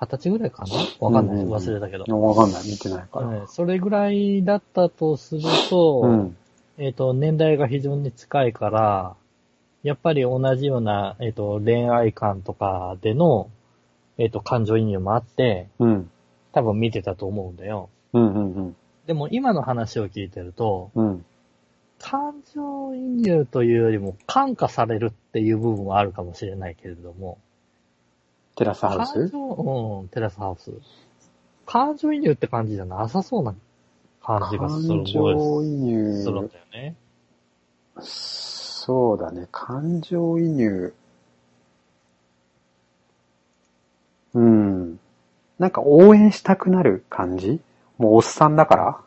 [0.00, 0.74] 20歳ぐらいかな？
[0.98, 1.36] わかんない。
[1.36, 2.20] うんうんうん忘れたけど。
[2.20, 2.68] わかんない。
[2.68, 3.26] 見てないから。
[3.28, 6.36] うんそれぐらいだったとすると、うん。
[6.78, 9.14] えっ、と、年代が非常に近いから、
[9.82, 13.50] やっぱり同じような、えっ、と、恋愛観とかでの、
[14.16, 16.10] えっ、と、感情移入もあって、うん。
[16.52, 17.88] 多分見てたと思うんだよ。
[18.12, 18.34] うん。
[18.34, 18.76] うん。
[19.06, 21.24] でも今の話を聞いてると、うん。
[22.00, 27.38] 感情移入というよりも感化されるっていう部分はあるかもしれないけれども、
[28.56, 30.72] テラスハウ感ス情、うん、テラスハウス。
[31.66, 33.54] 感情移入って感じじゃなさそうな
[34.22, 34.88] 感じがする。
[34.88, 35.66] 感情移
[36.22, 36.48] するん入。
[36.48, 36.96] だよね。
[38.88, 39.48] そうだね。
[39.52, 40.94] 感情移入。
[44.32, 44.98] うん。
[45.58, 47.60] なんか応援したくなる感じ？
[47.98, 48.98] もうおっさんだから？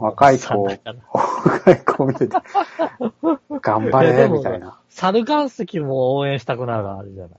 [0.00, 2.36] 若い子若い子見てて、
[3.60, 4.80] 頑張れ、みたいな。
[4.88, 7.38] 猿岩石も応援したくなるあれじゃない？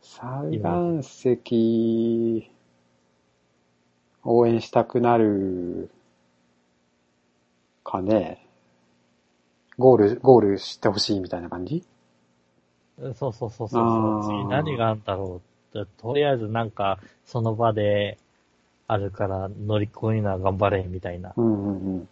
[0.00, 2.52] 三岩石、
[4.22, 5.90] 応援したくなる、
[7.82, 8.44] かね。
[9.78, 11.84] ゴール、ゴールしてほしいみたいな感じ？
[12.98, 15.40] そうそうそうそう次何があんだろ
[15.74, 18.18] うって、とりあえずなんか、その場で
[18.88, 21.32] あるから乗り越えな頑張れ、みたいな。
[21.36, 22.08] うんうんうん。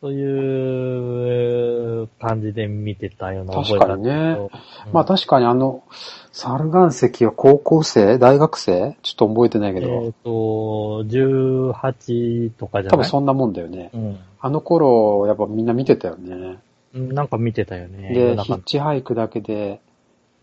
[0.00, 4.58] そういう感じで見てたような覚え確かにねだったけ
[4.90, 4.92] ど。
[4.92, 5.82] まあ確かにあの、
[6.30, 8.18] 猿岩石は高校生？
[8.18, 8.96] 大学生？
[9.02, 12.90] ちょっと覚えてないけえっ、ど、と、18とかじゃない？
[12.90, 13.90] 多分そんなもんだよね。
[13.94, 14.18] うん。
[14.40, 16.58] あの頃、やっぱみんな見てたよね。
[16.94, 18.14] なんか見てたよね。
[18.14, 19.80] で、ヒッチハイクだけで、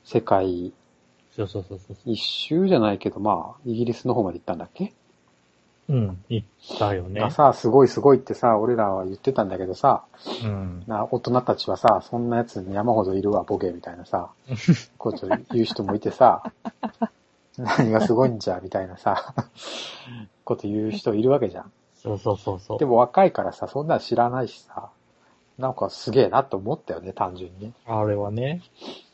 [0.04, 0.74] 世界
[1.36, 1.98] そうそうそうそう。
[2.06, 4.94] 一周じゃないけど、まあ、イギリスの方まで行ったんだっけ、
[5.88, 7.32] うん、言ったよねが。
[7.32, 10.04] さ、すごいすごいってさ、俺らは言ってたんだけどさ、
[10.44, 10.84] うん。
[10.88, 14.30] な大人たちはさ、そんなやつ山ほどいるわ、ボケみたいなさ、
[14.98, 16.52] こと言う人もいてさ、
[17.58, 19.34] 何がすごいんじゃ、みたいなさ、
[20.44, 21.72] こと言う人いるわけじゃん。
[21.96, 22.80] そうそうそうそう。
[22.80, 24.90] でも若いからさ、そんなの知らないしさ、
[25.62, 27.74] なんかすげえなと思ったよね、単純にね。
[27.86, 28.62] あれはね。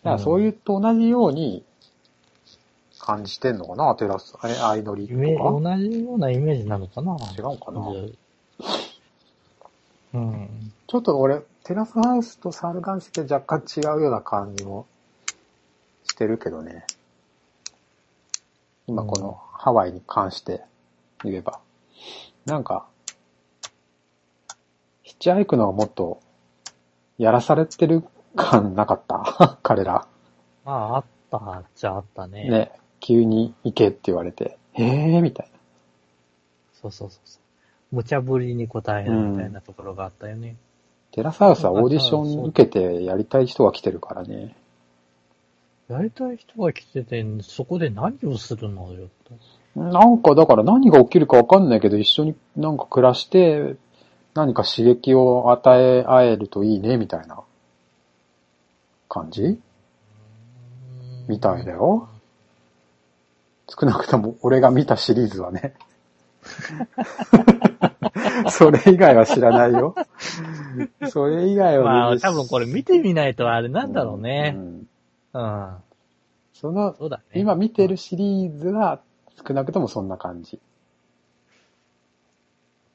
[0.04, 1.64] だからそういうと同じように
[3.00, 5.20] 感じてんのかな、テラス、え、相乗りとか？
[5.20, 7.18] 同じようなイメージなのかな？
[7.38, 7.82] 違うかな？
[10.14, 10.72] うん。
[10.88, 14.88] ちょっと俺、テラスハウスとサルガン石は若干違うような感じも
[16.06, 16.86] してるけどね。
[18.88, 20.62] 今このハワイに関して
[21.24, 21.60] 言えば。
[22.46, 22.88] なんか、
[25.04, 26.22] ヒッチハイクの方がもっと
[27.18, 28.04] やらされてる
[28.36, 29.58] 感なかった？
[29.64, 30.08] 彼ら。
[30.66, 32.50] まあ、あったっちゃあったね。
[32.50, 35.48] ね、急に行けって言われて、えーみたい
[36.74, 37.40] そうそうそうそ
[37.92, 37.96] う。
[37.96, 40.56] 無茶ぶりに答えるみたいなところがあったよね。
[41.12, 44.56] テラスハウスはオーディション受けてやりたい人が来てるからね。
[45.90, 49.08] やりたい人が来てて、そこで何をするのよ
[49.76, 49.80] と。
[49.80, 53.76] なんかだから何が起きるかわかんないけど一緒になんか暮らして
[54.38, 57.42] 何か刺激を与え合えるといいねみたいな
[59.10, 59.60] 感じ？
[61.28, 62.08] みたいだよ。
[63.68, 65.74] 少なくとも俺が見たシリーズはね。
[68.52, 69.96] それ以外は知らないよ。
[71.10, 74.60] それ以外はまあ、多分これ見てみないとあれなんだろうねう。
[74.60, 74.88] ん
[75.34, 75.76] うん。
[76.54, 77.18] その、そね。
[77.34, 79.02] 今見てるシリーズは
[79.48, 80.60] 少なくともそんな感じ。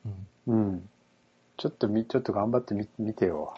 [0.06, 0.26] うん。
[0.46, 0.88] うん。
[1.62, 3.54] ちょっとみ、ちょっと頑張ってみ、見てよ。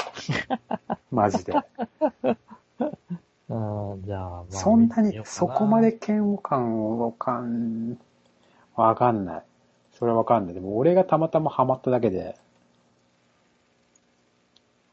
[1.10, 1.54] マジで。
[3.48, 3.54] う
[3.96, 7.98] ん、じゃあ、まあそんなにそこまで嫌悪感をかん、
[8.76, 9.42] わかんない。
[9.94, 10.54] それはわかんない。
[10.54, 12.36] でも俺がたまたまハマっただけで、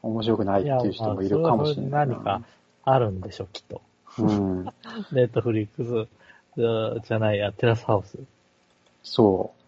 [0.00, 2.14] 面白くないっていう人もいるかもしれないな。
[2.14, 2.40] い何か
[2.84, 3.82] あるんでしょ、きっと。
[4.20, 4.64] うん。
[5.12, 6.08] ネットフリックス
[6.56, 8.18] じゃじゃないや、テラスハウス。
[9.02, 9.61] そう。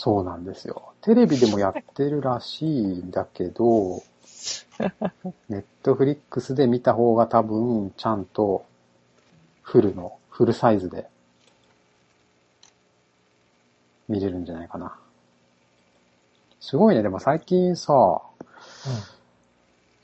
[0.00, 0.92] そうなんですよ。
[1.00, 4.04] テレビでもやってるらしいんだけど、
[5.50, 8.64] ネットフリックスで見た方が多分ちゃんと
[9.60, 11.08] フルの、フルサイズで
[14.08, 14.96] 見れるんじゃないかな。
[16.60, 17.02] すごいね。
[17.02, 18.22] でも最近さ、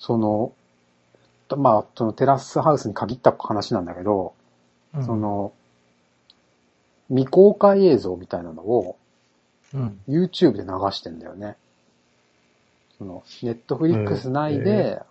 [0.00, 0.52] その、
[1.56, 4.34] まあ、そのテラスハウスに限った話なんだけど、
[4.92, 5.06] うん。
[5.06, 5.52] その、
[7.10, 8.96] 未公開映像みたいなのを
[9.74, 10.00] うん。
[10.08, 11.56] YouTube で流してんだよね。
[12.96, 15.02] その、ネットフリックス内で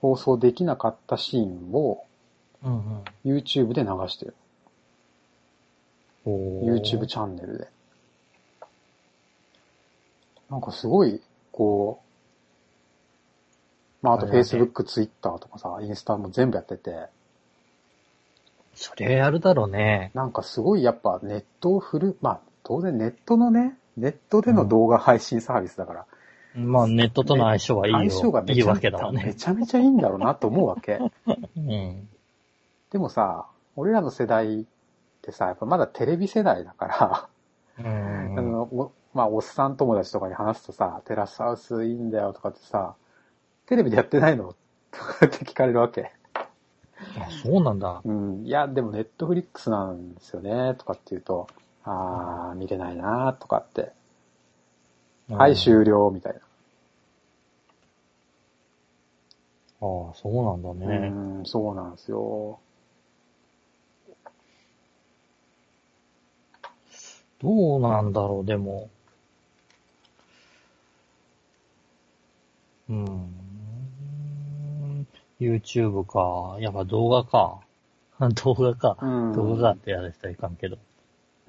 [0.00, 2.04] 放送できなかったシーンを。
[3.24, 4.34] YouTube で流してる。
[6.24, 7.68] YouTube チャンネルで。
[10.48, 11.20] なんかすごい、
[11.50, 12.00] こ
[14.02, 17.06] う、まああと Facebook、Twitter とかさ、インスタも全部やってて、
[18.74, 20.10] そりゃやるだろうね。
[20.14, 26.06] なんかすごいやっぱネットを振る、まあ当然ネットのね、ネットでの動画配信サービスだから、
[26.54, 27.98] まあ、ネットとの相性はいいよ。
[28.10, 29.24] 相性がめいいわちゃめちゃけだわね。
[29.24, 30.98] めちゃめちゃいいんだろうなと思うわけ。
[31.56, 32.08] うん。
[32.90, 34.64] でもさ、俺らの世代っ
[35.22, 37.28] てさ、やっぱまだテレビ世代だから、
[37.78, 38.34] うん。
[38.38, 42.94] あの、おまあ、おっさん友達とかに話すとさ、テラスハウスいいんだよとかってさ、
[43.66, 44.54] テレビでやってないの？
[44.90, 46.12] と かって聞かれるわけ。
[47.18, 48.00] あそうなんだ。
[48.04, 48.44] うん。
[48.44, 51.48] いや、でもネットフリックスなんですよね、とかって言うと、
[51.84, 53.92] あー、見れないなとかって。
[55.28, 56.40] はい、終了、みたいな。
[59.80, 61.08] ああ、そうなんだね。
[61.08, 62.60] うん、そうなんですよ。
[67.40, 68.88] どうなんだろう、でも。
[72.88, 73.32] うーん。
[75.40, 76.56] YouTube か。
[76.60, 77.58] やっぱ動画か。
[78.44, 78.96] 動画か。
[79.00, 80.78] うん動画ってやれたらいかんけど。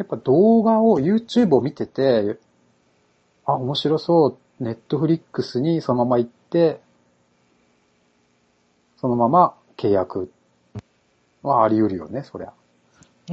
[0.03, 2.37] やっぱ動画を、YouTube を見てて、
[3.45, 6.81] あ、面白そう、ネットフリックスにそのまま行って、
[8.97, 10.29] そのまま契約
[11.41, 12.51] はあり得るよね、そりゃ。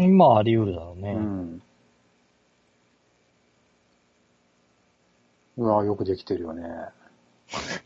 [0.08, 1.12] まあ、あり得るだろうね。
[1.12, 1.62] うん。
[5.58, 6.62] うわよくできてるよね。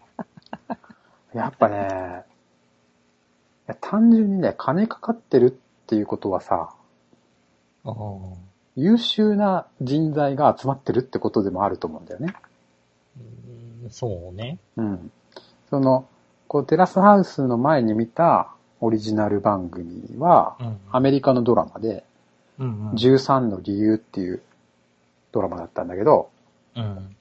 [1.33, 2.25] やっぱね、
[3.81, 6.75] 単純にね、金かかってるっていうことはさ、
[8.77, 12.35] 優秀な人材が集まってるってことでもあると思うんだよね。
[13.19, 14.59] うんそうね。
[14.77, 15.11] うん。
[15.71, 16.09] その、
[16.49, 18.49] こう、テラスハウスの前に見た
[18.81, 20.79] オリジナル番組は、うん。
[20.91, 22.05] アメリカのドラマで、
[22.59, 22.95] うんうん。
[22.95, 24.43] 13の理由っていう
[25.33, 26.31] ドラマだったんだけど、
[26.77, 27.17] うん。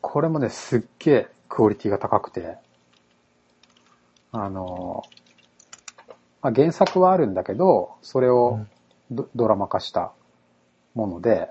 [0.00, 2.56] これもね、すっげえクオリティが高くて、
[4.32, 5.04] あの、
[6.42, 8.60] まあ、原作はあるんだけど、それを
[9.10, 10.12] ドドラマ化した
[10.94, 11.50] もので、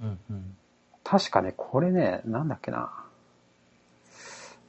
[0.00, 0.18] うん。
[0.30, 0.56] うん。
[1.04, 2.90] 確かね、これね、なんだっけな。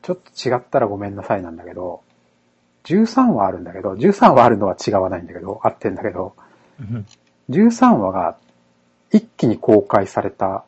[0.01, 2.01] ちょっと違ったらごめんなさいなんだけど、
[2.85, 6.35] 13話あるんだけど、13話あるのは違わないんだけど、合ってんだけど、
[6.79, 7.05] うん。
[7.49, 8.37] 13話が
[9.11, 10.63] 一気に公開された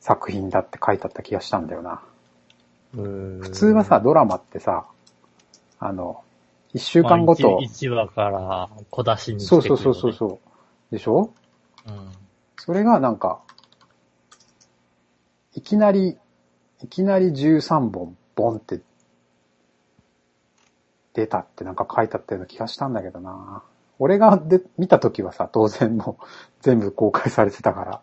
[0.00, 2.02] 作品だって書いてあった気がしたんだよな。
[2.92, 4.86] 普普通はさ、、ドラマってさ、
[5.78, 6.22] あの、
[6.74, 10.40] 一週間ごと、1話から小出しにしてそうくるそうそうそうそ
[10.90, 10.94] う。
[10.94, 11.20] でしょ？
[11.20, 11.30] うん。
[12.56, 13.40] それがなんか、
[15.54, 16.18] いきなり、
[16.82, 18.80] いきなり13本、ボンって、
[21.14, 23.62] 出たってなんか書いてあったような気がしたんだけどな。
[23.98, 26.24] 俺がで見た時はさ、当然もう
[26.60, 28.00] 全部公開されてたから、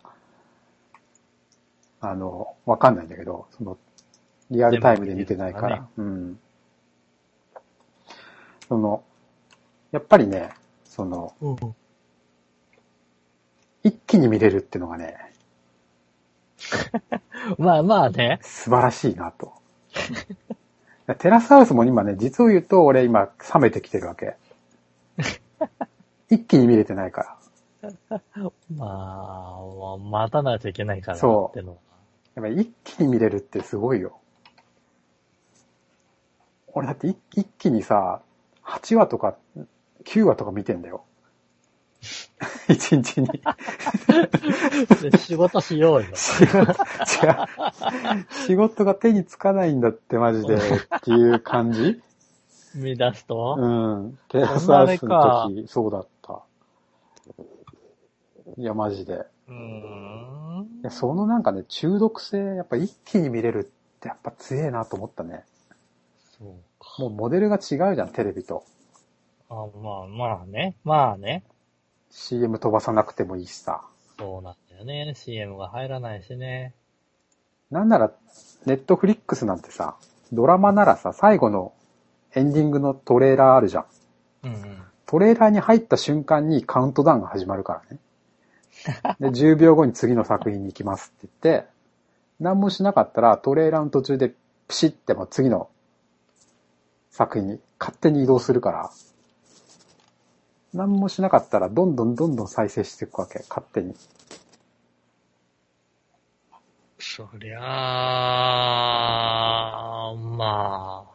[2.00, 3.78] あの、わかんないんだけど、その、
[4.50, 6.38] リアルタイムで見てないから、うん。
[8.68, 9.02] その、
[9.90, 10.50] やっぱりね、
[10.84, 11.56] その、うん。
[13.82, 15.16] 一気に見れるっていうのがね、
[17.58, 18.38] まあまあね。
[18.42, 19.52] 素晴らしいなと。
[21.18, 24.36] テラスハウスも今ね、実を言うと俺今冷めてきてるわけ。
[26.30, 27.36] 一気に見れてないか
[27.82, 27.90] ら。
[28.76, 31.58] まあ、待たないといけないからそう。
[31.58, 31.76] やっ
[32.42, 34.18] ぱり一気に見れるってすごいよ。
[36.68, 38.22] 俺だって一一気にさ、
[38.64, 39.36] 8話とか
[40.04, 41.04] 9話とか見てんだよ。
[42.68, 43.28] 一日に。
[45.10, 46.08] で仕事しようよ。
[46.14, 46.74] 仕事、違う。
[48.46, 50.58] 仕事が手につかないんだってマジでっ
[51.02, 52.00] ていう感じ
[52.74, 54.18] 見出すと、うん。
[54.28, 56.40] テラスハウスの時、そうだった。
[58.56, 59.14] いや、マジで。
[59.14, 65.44] うーんいや、そのなんかね、中毒性、やっぱ一気に見れるってやっぱ強えなと思ったね。
[66.38, 67.02] そうか。
[67.02, 68.64] もうモデルが違うじゃん、テレビと。
[69.50, 70.76] あまあまあね。
[70.84, 71.42] まあね。
[72.10, 73.82] CM 飛ばさなくてもいいしさ。
[74.18, 75.14] そうなんだよね。
[75.16, 76.74] CM が入らないしね。
[77.70, 78.12] なんなら、
[78.66, 79.96] ネットフリックスなんてさ、
[80.32, 81.72] ドラマならさ、最後の
[82.34, 83.86] エンディングのトレーラーあるじゃん。
[84.44, 84.82] うんうん。
[85.06, 87.98] トレーラーに入った瞬間にカウントダウンが始まるからね。
[89.20, 91.68] で、10秒後に次の作品に行きますって言って、
[92.40, 94.34] 何もしなかったらトレーラーの途中で
[94.68, 95.68] プシってもう次の
[97.10, 98.90] 作品に勝手に移動するから、
[100.72, 103.94] 何もしなかったらどんどんどんどん再生していくわけ、勝手に。
[106.98, 107.60] そりゃ
[110.10, 111.14] あ、まあ。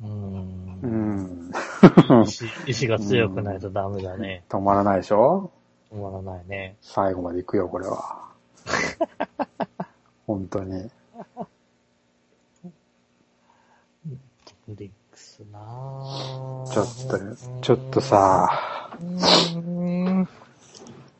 [0.00, 0.08] うー。
[0.08, 1.52] うんん。
[2.66, 4.44] 意志が強くないとダメだね。
[4.48, 5.50] 止まらないでしょ？
[5.92, 6.76] 止まらないね。
[6.80, 8.30] 最後まで行くよ、これは。
[10.26, 10.90] 本当に。
[14.64, 15.01] フリックスなぁ
[16.72, 17.18] ちょっと、
[17.60, 18.00] ちょっと。
[18.00, 18.48] さ。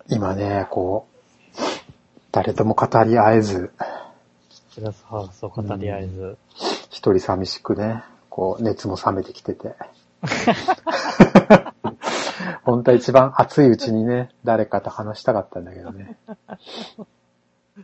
[0.09, 1.13] 今ね、こう、
[2.31, 3.73] 誰とも語り合えず、
[4.75, 6.37] テラスハウスを語り合えず。
[6.91, 9.75] 一人寂しくね、こう、熱も冷めてきてて。
[12.65, 16.17] 本当は一番熱いうちにね、誰かと話したかったんだけどね。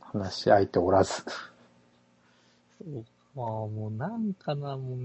[0.01, 1.25] 話し相手おらず。
[2.79, 4.99] そうまあもうなんかな、もう、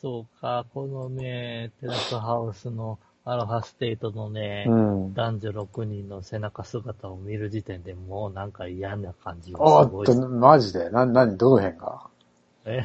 [0.00, 5.14] そうか、このね、テラスハウスのアロハステイトのね、うん。
[5.14, 10.90] 男女6人の背中姿を見る時点でもうなんか嫌な感じあがすごいーっと、マジで？
[10.90, 12.02] な、なに、どの辺が？
[12.66, 12.84] え？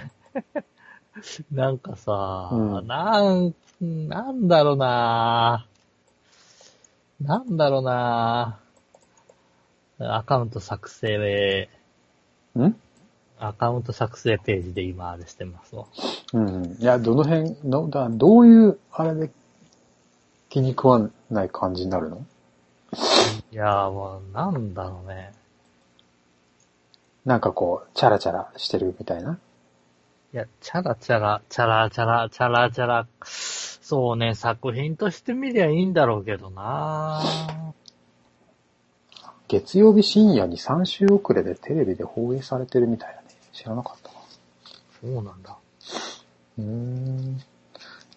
[1.51, 2.88] なんかさ、うん。
[2.88, 5.68] なん、なんだろうな。
[7.20, 8.59] なんだろうな。
[9.99, 11.70] アカウント作成、
[12.57, 12.76] ん？
[13.42, 15.86] アカウント作成ページで今あれしてますわ。
[16.34, 16.78] うん。
[16.80, 19.30] いや、どの辺の、だどういう、あれで
[20.50, 22.26] 気に食わない感じになるの？
[23.52, 25.34] いやーもう、なんだろうね。
[27.26, 29.39] なんかこう、チャラチャラしてるみたいな？
[30.34, 37.22] いや、チャラチャラ、チャラチャラ、チャラチャラ、そうね、作品として見りゃいいんだろうけどな
[39.50, 43.20] 月曜日深夜に3週遅れでテレビで放映されてるみたいだね。
[43.54, 44.16] 知らなかったな。
[45.02, 45.58] そうなんだ。
[46.58, 47.41] うーん。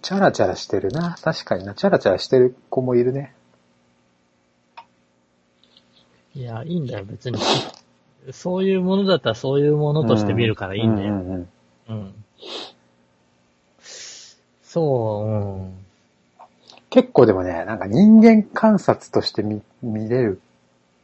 [0.02, 1.16] チャラチャラしてるな。
[1.22, 1.74] 確かにな。
[1.74, 3.34] チャラチャラしてる子もいるね。
[6.34, 7.38] いや、いいんだよ、別に。
[8.32, 11.14] そういうものだったらそういうものとして見るからいいんだよ。
[11.14, 11.48] うんうんうん
[11.88, 12.14] うん。
[14.62, 15.34] そう、う
[15.66, 15.84] ん。
[16.90, 20.40] 結構でもね、なんか人間観察として見見れる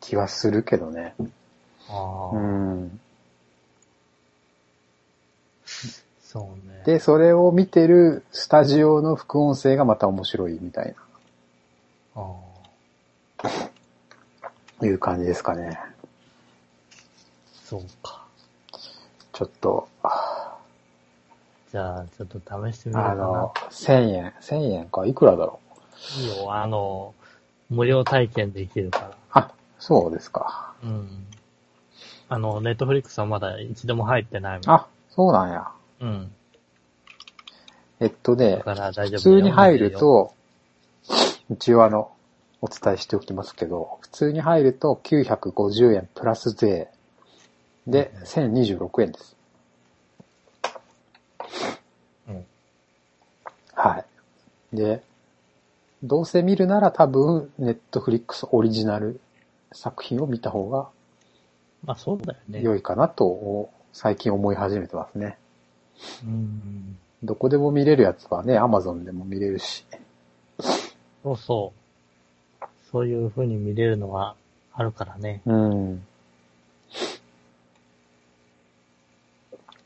[0.01, 1.14] 気はするけどね。
[1.89, 3.01] ああ、うん。
[6.33, 6.81] そうね。
[6.85, 10.95] で、それを見てるスタジオの副音声がまた面白いみたい
[12.14, 12.20] あ
[14.81, 15.76] な、いう感じですかね。
[17.64, 18.24] そうか。
[19.33, 19.89] ちょっと、
[21.72, 25.59] じゃあ、ちょっと試してみようかなあの。、1000円、1000円か、いくらだろ
[26.16, 26.20] う。
[26.20, 27.12] いいよ、あの、
[27.70, 29.16] 無料体験できるから。
[29.33, 29.51] あ、
[29.81, 30.74] そうですか。
[30.85, 31.26] うん。
[32.28, 34.61] あの、ネットフリックスはまだ一度も入ってない。
[34.66, 35.72] あ、そうなんや。
[36.01, 36.32] うん。
[38.01, 40.34] えっとね普通に入る、と、
[41.51, 42.11] 一応あの、
[42.62, 46.88] お伝えしておきますけど、普通に入ると950円プラス税
[47.86, 49.36] で1026円です。
[52.28, 52.44] うん
[54.72, 55.03] で、
[56.03, 59.20] どうせ見るなら多分、ネットフリックスオリジナル
[59.72, 60.88] 作品を見た方が
[61.84, 62.62] まあそうだよね。
[62.62, 65.38] 良いかなと、最近思い始めてますね。
[66.24, 66.98] うん。
[67.22, 69.84] どこでも見れるやつはね、アマゾンでも見れるし。
[71.22, 71.72] そうそ
[72.61, 72.64] う。
[72.90, 74.34] そういう風に見れるのは
[74.72, 75.42] あるからね。
[75.44, 76.03] うん。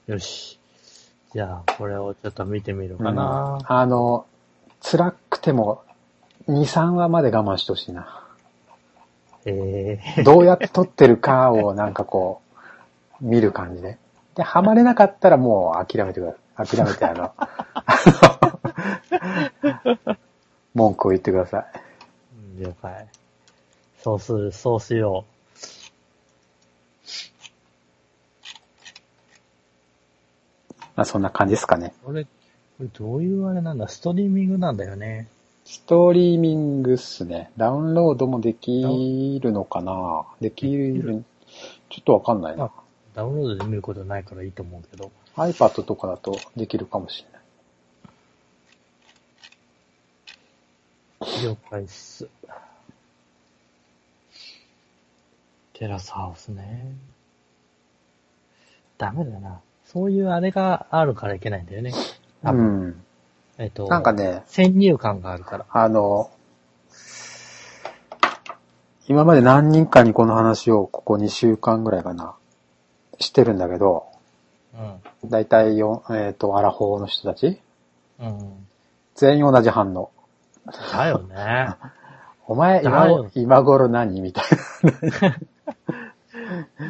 [0.07, 0.59] よし。
[1.33, 3.59] じゃあ、これをちょっと見てみるかな。
[3.67, 4.27] あの、
[4.81, 5.83] 辛くても、
[6.49, 8.21] 2、3話まで我慢してほしいな。
[9.47, 12.41] ええどうやって撮ってるかをなんかこ
[13.21, 13.99] う、見る感じで。
[14.35, 16.67] で、ハマれなかったらもう諦めてください。
[16.67, 17.33] 諦めて あの、
[20.75, 21.67] 文句を言ってください。
[22.59, 23.07] うん了解。
[24.03, 25.25] そうする、そうしよ
[30.97, 31.93] まあそんな感じですかね。
[32.03, 32.07] う。
[32.07, 32.31] これ、こ
[32.81, 33.89] れどういうあれなんだ？
[33.89, 35.29] ストリーミングなんだよね。
[35.65, 37.51] ストリーミングっすね。
[37.57, 40.25] ダウンロードもできるのかな？
[40.41, 41.25] できる、
[41.89, 42.71] ちょっとわかんないな。
[43.15, 45.11] ダウンロードで見ることないからいいと思うけど。
[45.37, 47.43] iPad とかだとできるかもしれない。
[51.45, 52.29] 了解っす。
[55.73, 56.95] テラスハウスね。
[58.99, 59.61] ダメだな。
[59.85, 61.93] そういうあれがあるからいけないんだよね。
[62.43, 63.05] 多う分ん。
[63.59, 65.67] えっと、なんかね、先入観があるから。
[65.71, 66.31] あの、
[69.07, 72.35] 今まで何人かにこの話をここ2週間ぐらいかな、
[73.19, 74.07] してるんだけど、
[74.75, 75.31] うん。
[75.31, 77.61] だいたいよ、えっ、と、アラフォーの人たち
[78.21, 78.67] うん。
[79.15, 80.11] 全員同じ反応。
[80.93, 81.69] だよね。
[82.47, 84.45] お前今今頃何みたい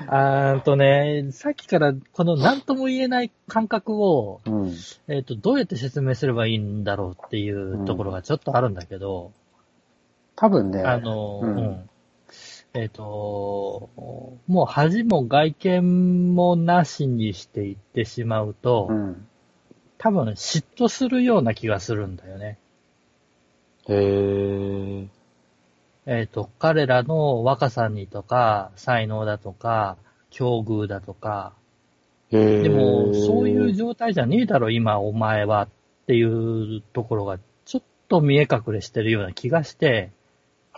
[0.08, 4.52] あーんとね、さっきからこの何とも言えない感覚を、な。
[4.52, 4.72] うん。
[5.06, 9.32] えっ、と、どうやって説明すればいいんだろうっていうところがちょっとあるんだけど、
[10.36, 11.88] 多分ね、あの、ううんん。
[12.76, 13.88] えっ、と、
[14.48, 19.28] もう恥も外見もなしにしていってしまうと、うん。
[19.96, 22.58] 多分嫉妬するような気がするんだよね。
[23.88, 25.08] へー。
[26.06, 29.96] えっ、と、彼らの若さにとか、才能だとか、
[30.30, 31.52] 境遇だとか。
[32.32, 35.68] でも、そういう状態じゃねえだろ、今、お前は、っ
[36.08, 40.10] ていうところが、ちょっと見え隠れしてるような気がして、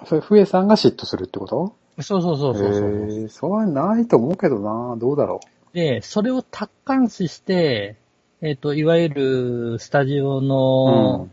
[0.05, 1.74] それ、ふえさんが嫉妬するってこと？
[2.01, 2.90] そうそうそうそうそう。
[2.90, 5.40] へーそれはないと思うけどなどうだろ
[5.72, 7.97] で、それを達観視して、
[8.42, 11.32] えっ、と、いわゆる、スタジオの、うん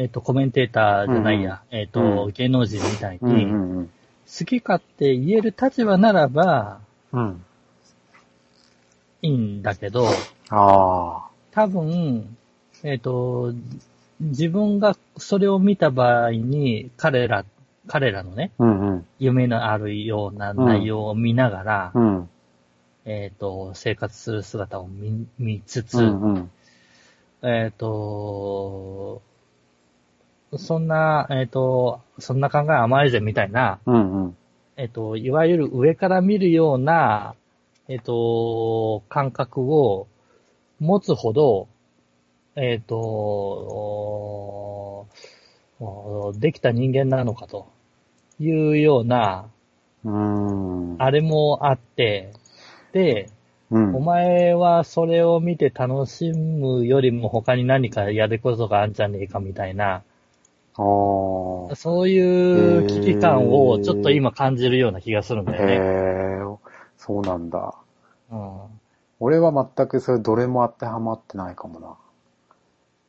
[0.00, 3.26] えっ、と、コメンテーターじゃないや、えっ、と、うん芸能人みたいに、う。
[3.26, 3.86] うんうんうん。
[3.86, 6.80] 好き勝手言える立場ならば、
[7.12, 7.44] うん。
[9.22, 10.08] いいんだけど、
[10.50, 12.36] あ多分、
[12.82, 13.52] えっ、と、
[14.20, 17.44] 自分がそれを見た場合に、彼ら、
[17.86, 18.64] 彼らのね、あ。
[18.64, 19.06] うんうん。
[19.18, 22.28] 夢のあるような内容を見ながら、うん。
[23.04, 26.50] えっ、と、生活する姿を見見つつ、うんうん。
[27.42, 29.22] えっ、と、
[30.56, 34.36] そんな、えっ、と、そんな考え甘いぜみたいな、うんうん。
[34.76, 37.34] えっ、と、いわゆる上から見るような、
[37.88, 40.08] えっ、と、感覚を
[40.80, 41.68] 持つほど、
[42.56, 42.96] えっ、と、
[45.78, 47.68] おできた人間なのかと
[48.38, 49.46] いうような、
[50.04, 50.96] うーん。
[50.98, 52.32] あれもあって、
[52.92, 53.30] で、
[53.70, 53.94] うん。
[53.96, 60.02] お前はそれを見て楽しむよりも他に何かやることがあんじゃねえかみたいな、
[61.74, 65.72] そういう危機感をちょっと今感じるような気がするんだよね。
[65.72, 65.80] へえ、
[66.96, 67.74] そうなんだ。
[68.30, 68.60] うん
[69.18, 71.96] 俺は全くそれどれも当てはまってないかもな。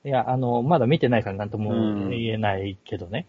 [0.05, 3.27] いや、あの、まだ見てないからなんともうん言えないけどね。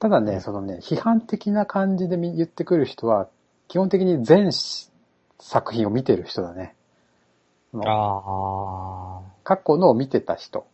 [0.00, 3.28] ただね、そのね、批判的な感じでみ言ってくる人は、
[3.68, 4.90] 基本的に全し
[5.38, 6.74] 作品を見てる人だね。
[7.70, 10.66] そのあ過去のを見てた人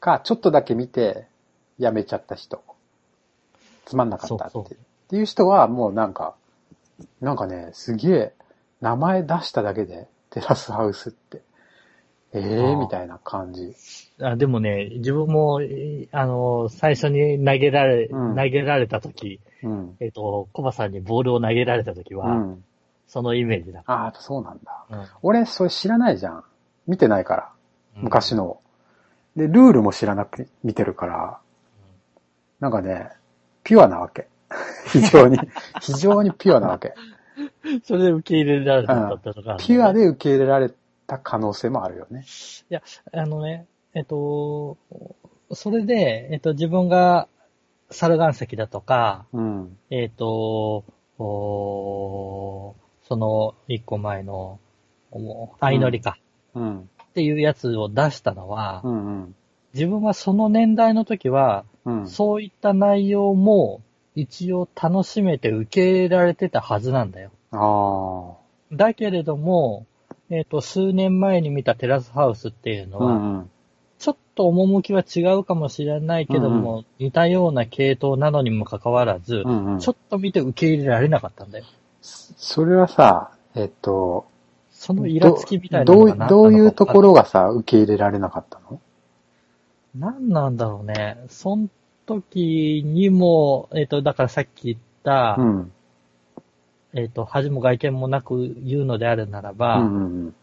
[0.00, 1.26] か、ちょっとだけ見て
[1.78, 2.64] やめちゃった人。
[3.84, 4.52] つまんなかったって。
[4.52, 4.76] そうそうっ
[5.08, 6.34] ていう人はもうなんか、
[7.20, 8.34] なんかね、すげえ
[8.80, 11.42] 名前出しただけでテラスハウスって。
[12.34, 13.74] ええあー、ーみたいな感じ。
[14.20, 14.30] あ。
[14.30, 19.96] あでもね、自分も、いあの、最初に投げられ、うん投げられた時、うん。
[20.00, 22.64] えっ、と、コバさんにボールを投げられた時は、うん。
[23.06, 23.82] そのイメージだ。
[23.86, 24.84] ああ、やっぱそうなんだ。
[24.90, 26.44] うん俺、それ知らないじゃん。
[26.86, 27.50] 見てないから。
[27.96, 28.44] 昔の。
[28.44, 28.60] の。
[29.36, 31.38] で、ルールも知らなくて見てるから、
[32.60, 33.10] なんかね、
[33.62, 34.28] ピュアなわけ。
[34.86, 35.38] 非常に、
[35.80, 36.94] 非常にピュアなわけ。
[37.84, 40.70] それで受け入れられたんだったとか、ピュアで受け入れられ
[41.06, 42.24] た可能性もあるよね。
[43.12, 44.76] あのね、えっと、
[45.52, 47.28] それで、えっと、自分が
[47.90, 49.78] 猿岩石だとか、うん。
[49.90, 50.84] えっ、と、
[51.16, 52.76] そ
[53.10, 54.58] の一個前の、
[55.60, 56.18] 相乗りか、
[56.54, 56.80] うん。
[56.80, 59.06] っていうやつを出したのは、うん。
[59.06, 59.34] うん。
[59.74, 62.08] 自分はその年代の時は、うん。
[62.08, 63.82] そういった内容も
[64.14, 67.30] 一応楽しめて受け入れられてたはずなんだよ。
[67.52, 68.36] あ
[68.72, 68.76] あ。
[68.76, 69.86] だけれども、
[70.30, 73.50] えっ、と、数年前に見たテラスハウスっていうのは、うんうん。
[73.98, 79.78] ちょっと趣は違うかもしれないけども、似たような系統なのにもかかわらず、うんうん。
[79.80, 81.64] ちょっと見て受け入れられなかったんだよ。
[82.00, 84.26] それはさ、えっと、
[84.70, 88.80] そのイラつきみたいなどうのがどういうところがさ、受け入れられなかったの？
[89.94, 91.16] 何なんだろうね。
[91.28, 91.68] その
[92.06, 95.72] 時にも、えっ、と、だからさっき言った、うん。
[96.94, 100.34] えっ、と、恥も外見もなく言うのであるならば、うんうん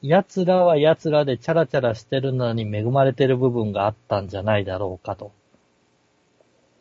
[0.00, 5.32] 奴らは奴らでチャラチャラしてるのに恵まれてる部分があったんじゃないだろうかと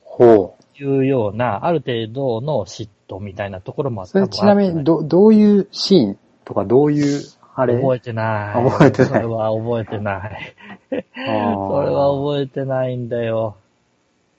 [0.03, 0.83] ほう。
[0.83, 7.21] いうような、ある程度の嫉妬みたいなところもそれちなみに、ど、どういうシーンとか、どういう、
[7.55, 7.75] あれ？
[7.75, 8.25] 覚えてない。
[8.53, 10.55] あ覚えてないそれは覚えてない。
[10.91, 13.55] あー それは覚えてないんだよ。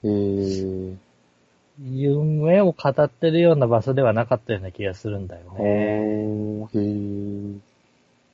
[0.03, 0.95] えー、
[1.81, 5.63] 夢を語ってるような場所ではなかったような気がするんだよほね。
[5.63, 7.59] ーへー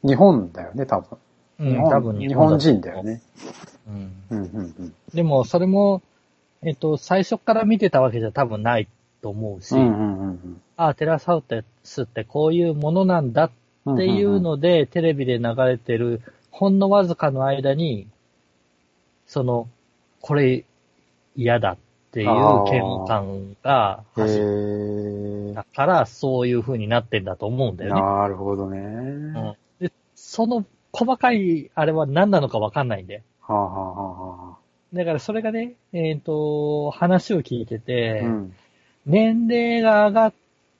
[0.03, 1.17] 日本だよね、多分。
[1.59, 3.03] うん、日本多分日本人だよ。
[3.03, 3.21] ね。
[3.87, 4.11] うん。
[4.29, 4.93] うんうんうん。
[5.13, 6.01] でも、それも、
[6.63, 8.87] えっと、最初から見てたわけじゃ多分ない
[9.21, 11.43] と思うし、うんうんうんあ、テラスハウ
[11.83, 13.51] スってこういうものなんだ
[13.85, 13.93] うん。
[13.93, 18.07] っていうので、テレビで流れてる、ほんのわずかの間に、
[19.27, 19.69] その、
[20.21, 20.65] これ
[21.35, 21.77] 嫌だっ
[22.15, 28.01] ていう嫌悪感がへ走っーたから、そういう風になってんだと思うんだよね。
[28.01, 28.77] なるほどね。
[28.79, 33.21] うんで、その細かいあれは何なのかわかんないんで。
[33.41, 34.57] はあ、はあはあは
[34.93, 38.55] だからそれがね、えっ、と、話を聞いてて、あ、うん。
[39.05, 40.33] 年齢が上がっ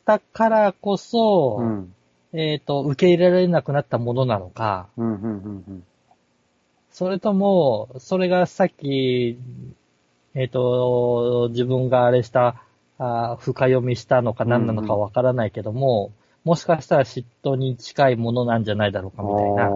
[0.05, 1.93] たからこそ、うん。
[2.31, 5.83] えっ、と、受け入れられなくなったものなのか、うん、うん、うん、
[6.91, 9.37] それとも、それがさっき、
[10.35, 12.61] えっ、と、自分があれした、
[12.97, 16.11] あー深読みしたのか何なのかわからないけども、
[16.43, 19.67] もしかしたら嫉妬に近いものなんじゃないだろうかみたいな、あ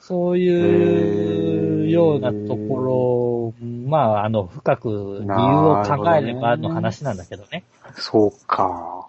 [0.00, 7.64] そういうようなところ、まあ、あの、深く理由を考えればの話なんだけどね。
[7.82, 9.08] あ、そうか。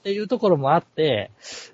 [0.00, 1.30] っていうところもあって、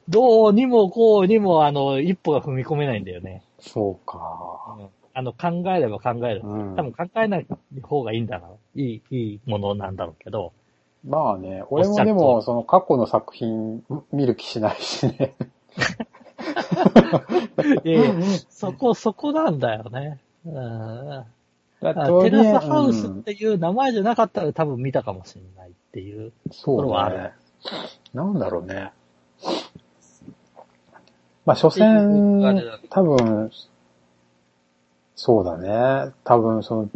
[0.09, 3.43] どうにもこうにも、あの、一歩が踏み込めないんだよね。
[3.61, 4.77] そうか。
[5.19, 6.43] あの、考えれば考える。
[6.45, 7.47] うん多分考えない
[7.83, 8.81] 方がいいんだろう。
[8.81, 10.53] いい、いいものなんだろうけど。
[11.05, 15.35] まあね、俺もでも、通その過去の作品見る気しないしね。
[17.85, 18.13] ええ
[18.49, 20.21] そこ、そこなんだよね。
[20.47, 21.25] うん
[21.81, 26.33] テラスハウスっうんていう名前じゃなかったら多分見たかもしれないっていう。
[26.65, 27.33] ところはあね。
[28.15, 28.93] なんだろうね。
[31.45, 32.41] まあ、所詮
[32.91, 33.51] 多分、
[35.21, 36.13] そうだね。
[36.23, 36.91] 多分、その、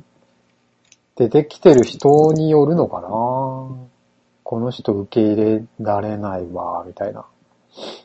[1.17, 3.09] 出てきてる人によるのかな。
[3.09, 7.25] この人受け入れられないわ、みたいな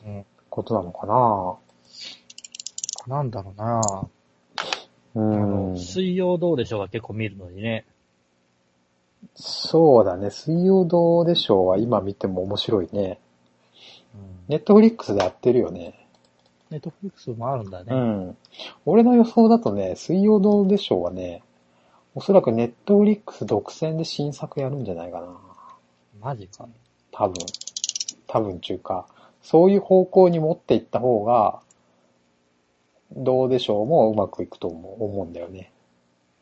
[0.04, 1.06] うんことなのか
[3.06, 3.16] な。
[3.16, 4.08] なんだろうな
[5.14, 5.78] うん。
[5.78, 7.86] 水曜どうでしょうが結構見るのにね。
[9.36, 10.30] そうだね。
[10.30, 13.20] 水曜どうでしょうは今見ても面白いね。
[14.16, 16.07] うんネットフリックスでやってるよね。
[16.70, 17.86] ネットフリックスもあるんだね。
[17.90, 18.36] うん。
[18.84, 21.42] 俺の予想だとね、水曜どうでしょうはね、
[22.14, 25.28] おそらくネットフリックス独占で新作やるんじゃないかな。
[26.20, 26.68] マジか。
[27.10, 27.34] 多分。
[28.26, 29.06] 多分中か。
[29.42, 31.60] そういう方向に持っていった方が、
[33.12, 35.72] どうでしょうもうまくいくと思う思うんだよね。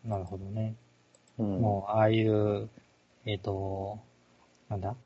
[0.04, 0.74] なるほどね。
[1.38, 1.60] うん。
[1.60, 2.68] もう、ああいう、
[3.24, 3.98] えっ、と、
[4.68, 4.96] なんだ？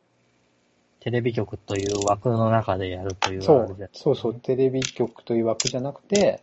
[1.00, 6.42] テレビ局という枠の中でやるというそうそうそう、テレビ局という枠じゃなくて、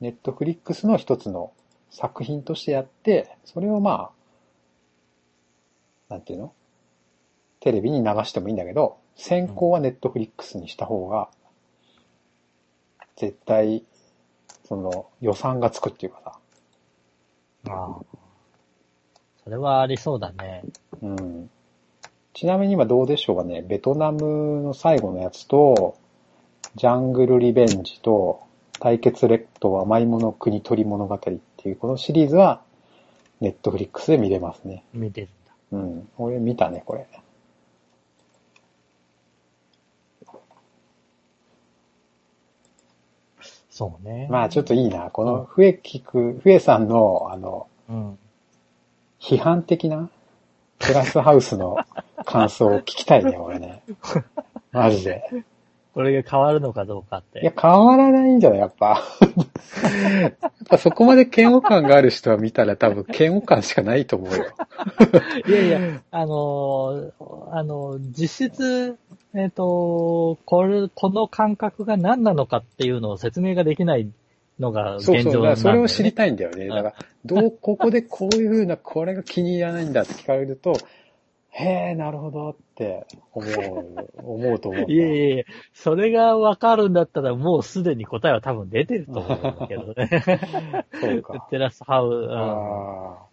[0.00, 1.52] ネットフリックスの一つの
[1.90, 4.10] 作品としてやって、それをま
[6.08, 6.52] あ、なんていうの？
[7.60, 11.28] テレビに流してもいいんだけど、先行はネットフリックスにした方が、
[13.16, 13.84] 絶対、
[14.66, 16.38] その予算がつくっていうかさ、
[17.68, 18.00] ああ。
[19.44, 20.62] それはありそうだね。
[21.02, 21.50] うん。
[22.34, 25.96] ちなみに今どうでしょうかね、ベトナムの最後のやつと、
[26.76, 28.40] ジャングルリベンジと、
[28.78, 32.62] 対決列島甘いもの国鳥物語っていうこのシリーズは、
[33.40, 34.84] ネットフリックスで見れますね。
[34.94, 35.52] 見てるんだ。
[35.72, 36.08] うん。
[36.18, 37.06] 俺見たね、これ。
[43.70, 44.28] そうね。
[44.30, 45.10] まあちょっといいな。
[45.10, 48.18] この、笛聞く、笛さんの、あの、うん。
[49.18, 50.10] 批判的な
[50.80, 51.76] テラスハウスの
[52.24, 53.82] 感想を聞きたいね、 俺ね。
[54.72, 55.22] マジで。
[55.92, 57.40] これが変わるのかどうかって。
[57.40, 59.02] いや、変わらないんじゃないやっぱ。
[60.22, 60.32] やっ
[60.68, 64.46] ぱそこまで嫌悪感がある人は見たら多分嫌悪感しかないと思うよ。
[65.46, 67.12] いやいや、あのー
[67.52, 68.96] あのー実質、
[69.34, 74.08] えっ、と、これ、この感覚が何なのかっていうのを説明ができない
[74.60, 75.56] のが現状なんだよ、ね。
[75.56, 76.66] それを知りたいんだよね。
[76.66, 76.94] んだから、
[77.24, 80.74] どう、ここでこういう風な、これが気に入らないんだって聞かれると、
[81.52, 85.44] へえ、なるほどって思う、思うと思ういやいやいや、
[85.74, 90.86] それがわかるんだったらもうすでに答えは多分出てると思うんだけどね。
[91.00, 91.46] そうか。
[91.50, 93.26] テラスハウ、うんあ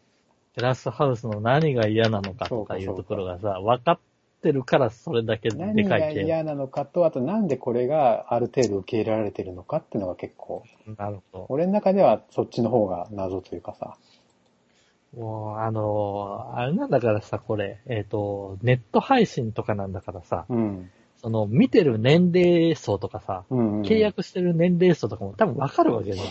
[0.55, 3.99] テラスハウスの何が嫌なのかとかいうところがさ、分かっ
[4.47, 10.63] てるからそれだけーで何がかいけ嫌なのかと、あとなんでこれがある程度受け入れられてるのかっていうのが結構、
[10.97, 13.97] なるほ俺の中ではそっちの方が謎というかさ。
[15.13, 15.21] ど。
[15.21, 20.89] もう、あのーあれなんだからさ、これ、えっ、と、ネット配信とかなんだからさ、うん。
[21.17, 23.81] その、見てる年齢層とかさ、うん、うん。
[23.81, 26.27] 契約してる年齢層とかも多分分かるわけじゃん。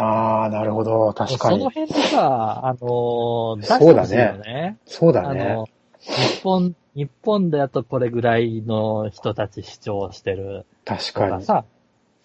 [0.00, 1.12] ああ、なるほど。
[1.12, 1.70] 確かにその。
[1.70, 4.78] 辺でさ、あのー出してそうだほしいよねね。
[4.86, 5.64] そうだね
[6.00, 11.44] 日本、日本だとこれぐらいの人たち視聴してる確かに。
[11.44, 11.66] さ、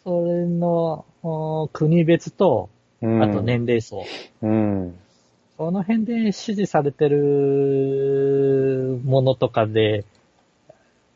[0.05, 2.69] それの、お国別と、
[3.01, 3.41] うんあと。
[3.41, 4.05] 年齢層。
[4.41, 4.95] うん。
[5.57, 10.05] その辺で支持されてるものとかで、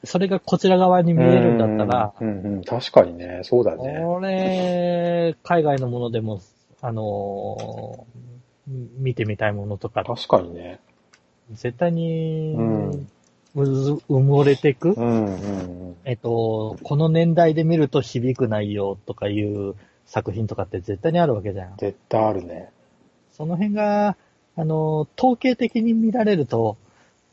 [0.04, 2.64] それがこちら側に見えるんだったら、うん、うん、うん。
[2.64, 3.40] 確かにね。
[3.44, 4.02] そうだね。
[4.04, 6.42] これ、海外のものでも、
[6.82, 8.26] あのー
[8.98, 10.80] 見てみたいものとか、確かにね。
[11.52, 13.08] 絶対に、うん
[13.56, 19.76] 埋もれていく、うん、うん、えっと、この年代で見ると響く内容とかいう
[20.06, 21.78] 作品とかって絶対にあるわけじゃん。
[21.78, 22.70] 絶対あるね。
[23.32, 24.18] その辺が、
[24.58, 26.78] あの、統計的に見られると、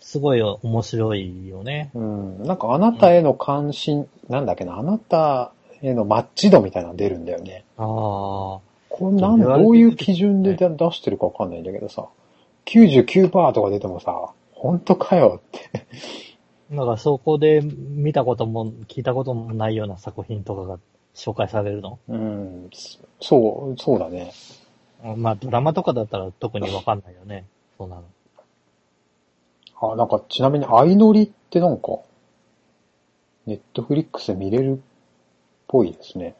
[0.00, 1.90] すごい面白いよね。
[1.94, 2.42] うん。
[2.42, 7.64] なんかあなたへの関心、なんだっけな、あなたへのマッチ度みたいなの出るんだよね。
[7.76, 7.86] ああ。
[8.88, 12.08] これなん、どういう基準で出出してるかわかんないんだけどさ、
[12.66, 14.30] 99%とか出てもさ、
[14.62, 15.86] 本当かよって。
[16.70, 20.78] なんかそこで見たことも聞いたこともないような作品とかが
[21.14, 21.98] 紹介されるの？
[22.08, 22.70] うん。
[23.20, 24.32] そう、そうだね。
[25.16, 27.44] まあドラマとかだったら特にわかんないよね。
[27.76, 28.04] そうなの。
[29.92, 31.98] あ、なんかちなみに相乗りってなんか、
[33.46, 34.80] ネットフリックスで見れるっ
[35.66, 36.36] ぽいですね。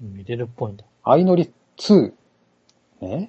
[0.00, 0.84] 見れるっぽいんだ。
[1.04, 2.12] 相乗り2、
[3.00, 3.28] え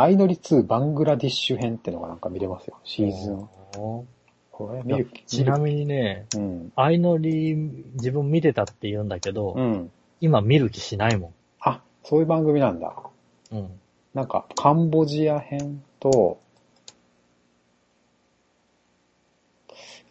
[0.00, 2.78] 相乗り2バングラディッシュ編ってのがなんか見れますよ。
[2.84, 3.48] シーズン。
[3.76, 4.06] お
[4.50, 6.72] これ見るちなみにね、うん。
[6.74, 7.54] 相乗り
[7.94, 9.90] 自分見てたって言うんだけど、うん。
[10.20, 12.88] 今見る気しないもあ、そういう番組なんだ。
[13.52, 13.56] ん。
[13.56, 13.70] うん。
[14.14, 16.40] なんか、カンボジア編と、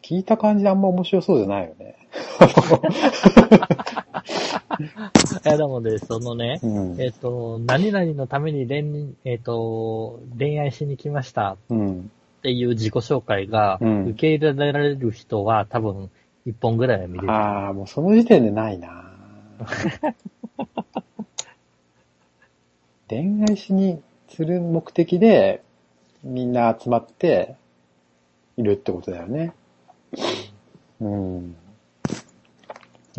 [0.03, 1.95] 聞いた感じであんま面白そうじゃないよね。
[5.45, 7.01] え、なので、そのね、うん。
[7.01, 12.11] えっ、と、何々のために恋、えっ、と、恋愛しに来ましたうん。
[12.39, 16.09] っていう自己紹介がうん受け入れられる人は多分
[16.45, 17.31] 一本ぐらいは見れる。
[17.31, 19.11] ああ、もうその時点でないな
[23.09, 25.61] 恋愛しにする目的で、
[26.23, 27.55] みんな集まって、
[28.59, 29.53] いるってことだよね。
[30.99, 31.55] うん。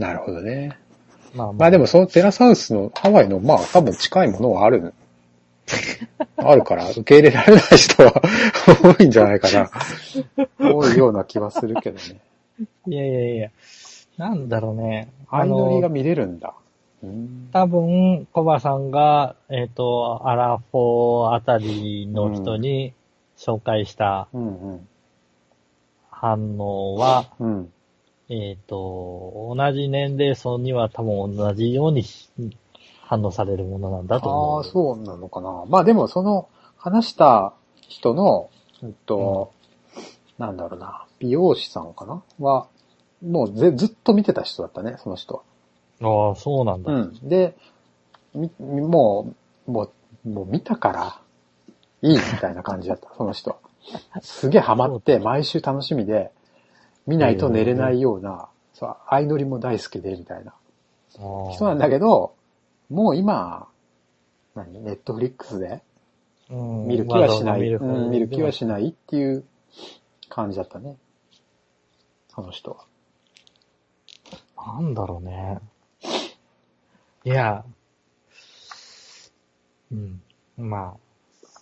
[0.01, 0.78] なるほどね。
[1.34, 4.94] まあまあでもそのテラスハウスのハワイの、まあ多分近いものはある。
[6.36, 8.20] あるから、受け入れられない人は
[8.82, 9.70] 多いんじゃないかな。
[10.59, 12.18] 多いような気はするけどね。
[12.88, 13.51] いやいやいや、
[14.16, 15.12] なんだろうね。
[15.30, 16.55] 相乗りがあの見れるんだ。
[17.03, 22.92] うん多分、コバさんが、えっ、と、アラフォーあたりの人に
[23.38, 24.88] 紹介したうんうん。
[26.11, 27.72] 反応は、うん。
[28.31, 32.05] えっ、と、同じ年齢層には多分同じように
[33.03, 34.59] 反応されるものなんだと思う。
[34.59, 35.64] ああ、そうなのかな。
[35.68, 37.55] まあでもその話した
[37.89, 38.49] 人の、
[38.83, 39.53] うんと、
[40.39, 42.22] なんだろうな、美容師さんかな？
[42.39, 42.68] は、
[43.20, 45.43] もうぜずっと見てた人だったね、その人
[46.01, 46.28] は。
[46.28, 46.93] ああ、そうなんだ。
[46.93, 47.28] うん。
[47.28, 47.57] で、
[48.33, 49.35] み、も
[49.66, 49.91] う、も
[50.24, 51.20] う、もう見たから、
[52.03, 53.57] いいみたいな感じだった、その人は。
[54.22, 56.31] すげえハマって、毎週楽しみで、
[57.11, 60.52] 見ないと寝れないような、そう、相乗りも大好きで、みたいな。
[60.52, 62.34] ああ人なんだけど、
[62.88, 63.66] もう今、
[64.54, 64.80] 何？
[64.80, 65.82] ネットフリックスで
[66.50, 66.54] う
[66.84, 69.44] ん見る気はしない、うん見る気はしないっていう
[70.28, 70.96] 感じだったね。
[72.34, 72.86] あの人は。
[74.56, 75.58] なんだろうね。
[77.24, 77.64] いや、
[79.90, 80.22] うん。
[80.56, 80.96] まあ、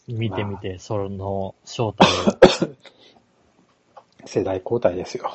[0.09, 2.07] 見てみて、その正体
[4.29, 5.31] 世代交代ですよ。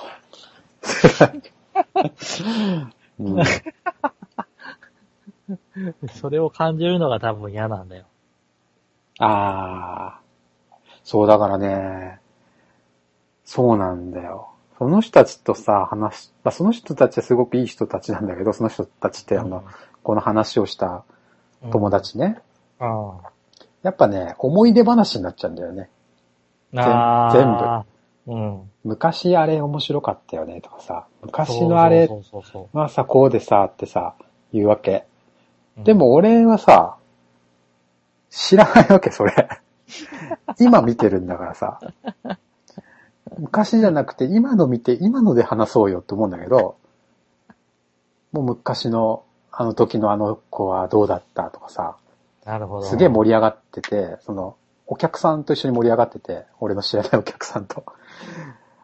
[3.19, 3.43] うん、を、
[6.13, 8.05] それを感じるのが多分嫌なんだよ。
[9.19, 10.21] ああ、
[11.03, 12.19] そうだからね、
[13.43, 14.49] そうなんだよ。
[14.77, 19.63] その人たちとさ、話し、まあ、その人たちはすごくいい人たちなんだけど、その人たちってあの、
[20.03, 21.03] この話をした
[21.71, 22.39] 友達ね。
[22.79, 23.09] うん。
[23.09, 23.21] あ
[23.81, 25.89] やっぱね、思い出話になっちゃうんだよね。
[26.75, 27.29] あ。
[27.33, 27.92] 全あ部。
[28.27, 28.71] うん。
[28.83, 32.09] 昔あれ面白かったよねとかさ、昔のあれ
[32.71, 34.15] はさ、こうでさ、ってさ、
[34.53, 35.05] 言うわけ。
[35.77, 36.97] でも俺はさ、
[38.29, 39.49] 知らないわけ、それ。
[40.59, 41.79] 今見てるんだからさ。
[43.37, 46.77] 昔じゃなくて、今の見て、今ので話そうよって思うんだけど、
[48.31, 51.95] もう昔の、あの時のあの子はどうだったとかさ、
[52.45, 52.85] なるほど。
[52.85, 54.55] すげえ盛り上がってて、その、
[54.93, 57.83] お客さんと一緒に盛り上がってて、俺の知らないお客さんと。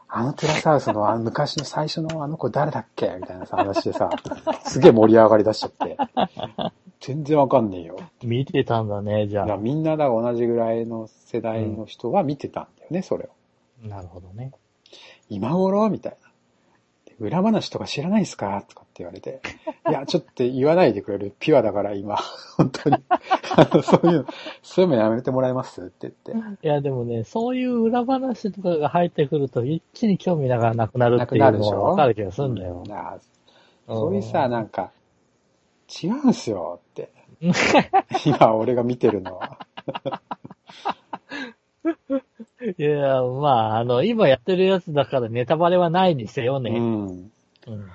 [0.07, 3.15] あのテラスハウスのあの昔の最初のあの子誰だっけ？
[3.21, 4.09] みたいなさ話でさ、
[4.65, 5.97] すげえ盛り上がり出しちゃって。
[6.99, 7.99] 全然わかんねえよ。
[8.23, 9.57] 見てたんだね、じゃあ。
[9.57, 13.29] みんなだ同じぐらいの世代の人は見てたんだよね、それ
[13.83, 13.87] を。
[13.87, 14.51] なるほどね。
[15.29, 15.87] 今頃？
[15.91, 16.28] みたいな。
[17.19, 18.63] で裏話とか知らないですか？
[18.67, 19.41] とかって言われて。
[19.89, 21.33] いや、ちょっと言わないでくれる。
[21.39, 22.15] ピュアだから今。
[22.57, 22.97] 本当に。
[23.09, 24.25] あのそういうの、
[24.63, 25.81] そういうのやめてもらえます？
[25.81, 26.67] って言って。
[26.67, 32.83] いや、でもね、そういう裏話とかが入ってくると、一気に興味がなくなるっていうのがわかる気がするんだよ。
[32.87, 33.19] なあ
[33.87, 34.91] そういうさ、なんか、
[36.03, 37.09] 違うんすよって。
[38.25, 39.57] 今俺が見てるのは。
[42.77, 46.71] いや、まあ、あの、今やってるやつだからネタバレはないにせようね。
[46.71, 47.07] ん。
[47.07, 47.89] うん。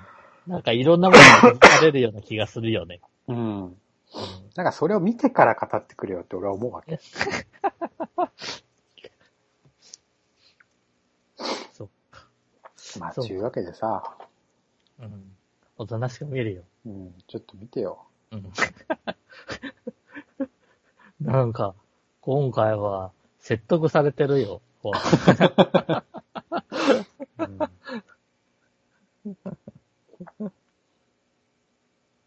[0.47, 3.01] なんかいろんなものが気づかれるような気がするよね。
[3.27, 3.75] うん。
[4.55, 6.99] なんかそれを見てから語ってくれよって俺は思うわけ。
[11.73, 11.89] そう。
[12.99, 14.15] まあ、ちゅうわけでさ、
[14.99, 15.35] うん。
[15.77, 16.63] おとなしく見るよ。
[16.85, 18.05] うん、ちょっと見てよ。
[18.31, 18.51] うん。
[21.19, 21.75] なんか、
[22.21, 23.11] 今回は
[23.45, 24.59] 説得されてるよ。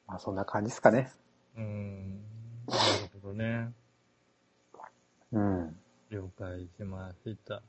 [0.06, 1.10] まあそんな感じですかね。
[1.56, 2.20] ううん。
[2.68, 2.80] なる
[3.20, 3.72] ほどね。
[5.32, 5.76] うん。
[6.10, 7.62] 了解しました。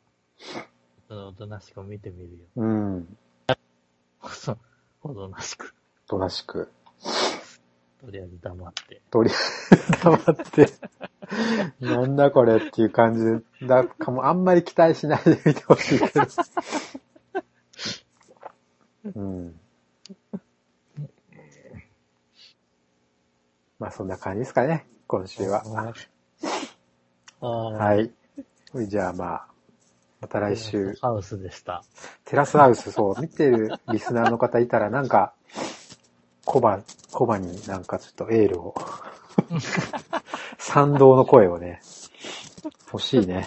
[1.09, 2.37] おとなしく見てみるよ。
[2.55, 3.17] うん。
[5.01, 5.73] おとなしく。
[6.05, 6.71] おとなしく。
[8.01, 9.01] とりあえず黙って。
[9.11, 9.33] とりあ
[9.73, 10.67] えず黙って、
[11.85, 16.25] なんだこれっていう感じで、だかもあんまり期待しないで見てほしいけど。
[19.15, 19.59] うん。
[23.79, 25.63] まあそんな感じですかね、今週は。
[27.41, 28.11] はい。
[28.87, 29.47] じゃあまあ、
[30.21, 30.93] また来週。
[31.01, 31.83] ハウスでした。
[32.25, 35.33] テラスハウス、そう、見てるリスナーの方いたら、なんか、
[36.49, 36.81] コバ、
[37.11, 38.73] コバになんかちょっとエールを。
[40.57, 41.79] 賛同の声をね、
[42.91, 43.45] 欲しいね。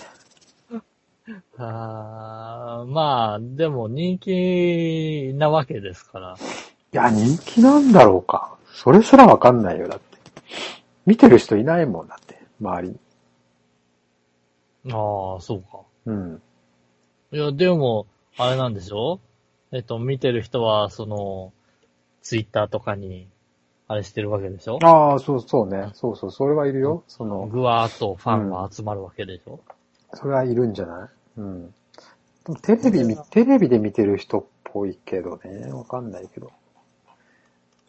[1.59, 6.37] ああ、まあ、でも人気なわけですから。
[6.39, 8.57] いや、人気なんだろうか。
[8.73, 10.19] それすらわかんないよ、だって。
[11.05, 12.89] 見てる人いないもんだって、周り
[14.87, 14.93] に。
[14.95, 15.81] ああ、そうか。
[16.07, 16.43] うん。
[17.33, 18.07] いや、でも、
[18.39, 19.19] あれなんでしょ？
[19.73, 21.53] えっと、見てる人は、その、
[22.23, 23.29] ツイッターとかに、
[23.89, 24.79] あれしてるわけでしょ？
[24.83, 25.91] ああ、そうそうね。
[25.95, 27.03] そうそう、それはいるよ。
[27.09, 29.61] その、ぐわーっとファンが集まるわけでしょ、
[30.15, 31.41] それはいるんじゃない？
[31.41, 31.75] うん。
[32.63, 35.73] テレビ見、テレビで見てる人っぽいけどね。
[35.73, 36.51] わかんないけど。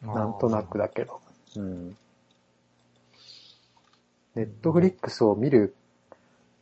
[0.01, 1.21] なんとなくだけど。
[1.55, 1.97] うん。
[4.35, 5.75] ネットフリックスを見る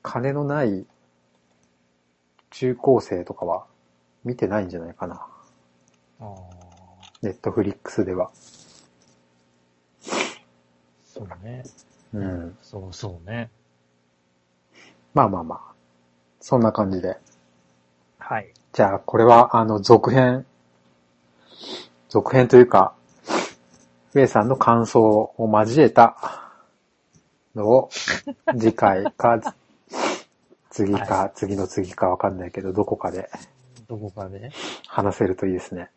[0.04, 0.86] 金のない
[2.52, 3.66] 中高生とかは
[4.24, 5.26] 見てないんじゃないかな。
[6.20, 6.61] あー
[7.22, 8.32] ネットフリックスでは。
[11.06, 11.64] そうね。
[12.14, 12.58] うん。
[12.62, 13.50] そうそうね。
[15.14, 15.72] まあまあまあ。
[16.40, 17.18] そんな感じで。
[18.18, 18.52] はい。
[18.74, 20.46] じゃあ、これは、あの、続編。
[22.10, 22.94] 続編というか、
[24.14, 26.52] ウェイさんの感想を交えた
[27.56, 27.90] のを、
[28.58, 29.40] 次回か、
[30.72, 33.30] 次か、は次の次かわかんないけど、どこかで
[33.88, 34.52] どこかで。
[34.88, 35.90] 話せるといいですね。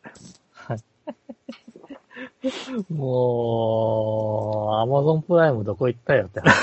[2.90, 6.54] もう、アマゾンプライムどこ行ったよって話。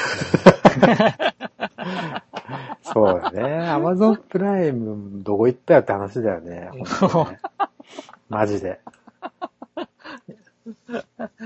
[2.93, 3.69] そうだね。
[3.69, 6.51] アマゾンプライムどこ行ったよって話だよね。
[6.51, 6.71] ね
[8.29, 8.79] マジで。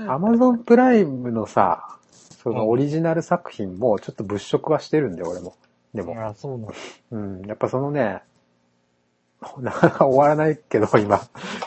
[0.08, 5.54] アマゾンプライムのさ、そのオリジナル作品もちょっと物色はしてるんだよ、俺も。
[5.94, 6.14] でも。
[6.20, 6.74] あ、そうなの。
[7.12, 7.42] うん。
[7.46, 8.22] やっぱそのね、
[9.58, 11.20] なかなか終わらないけど、今、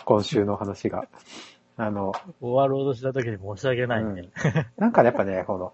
[0.05, 1.07] 今週の話が。
[1.77, 2.11] あの、
[2.41, 4.29] 終わろうとした時に申し訳ないね。
[4.77, 5.73] なんかねやっぱね、この、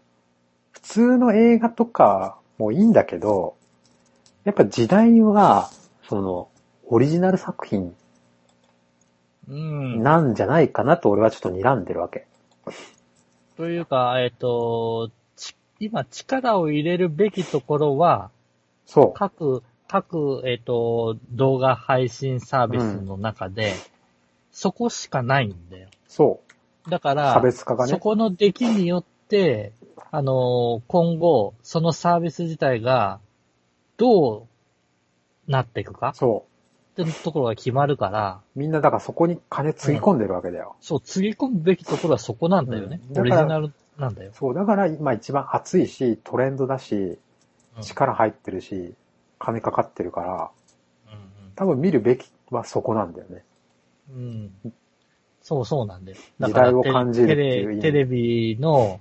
[0.71, 3.55] 普通の映画とかもいいんだけど、
[4.43, 5.69] やっぱ時代は、
[6.07, 6.49] その、
[6.87, 7.95] オリジナル作品
[9.49, 10.03] うん。
[10.03, 12.27] なんじゃないかなと俺はちょっと睨んでるわけ。
[13.57, 18.29] というか、えっ、と、ち今力を入れるべきところは、
[18.85, 19.13] そう。
[19.13, 19.63] 各、
[20.01, 23.73] 各、えっ、と、動画配信サービスの中で、
[24.51, 25.87] そこしかないんだよ。
[26.07, 26.41] そ
[26.85, 26.89] う。
[26.89, 27.99] だから、差別化がねそ。
[27.99, 29.71] この出来によって、
[30.11, 33.19] あのー今後、そのサービス自体が、
[33.95, 34.47] ど
[35.47, 36.11] うなっていくか？
[36.13, 36.45] そ
[36.97, 37.01] う。
[37.01, 40.75] ってところが決まるから、みんなだからそこに金つぎ込んでるわけだよ。
[40.81, 42.99] そう、つぎ込むべきところはそこなんだよね。
[43.11, 44.31] うんオリジナルなんだよ。
[44.33, 44.53] そう。
[44.53, 47.17] だから今一番熱いし、トレンドだし、うん
[47.81, 48.93] 力入ってるし、
[49.45, 50.51] 金かかってるから、
[51.07, 53.43] うん多分見るべきはそこなんだよね。
[54.11, 54.73] うんうん
[55.41, 56.17] そうそうなんだよ。
[56.39, 58.99] 時代を感じるっていうテレビの、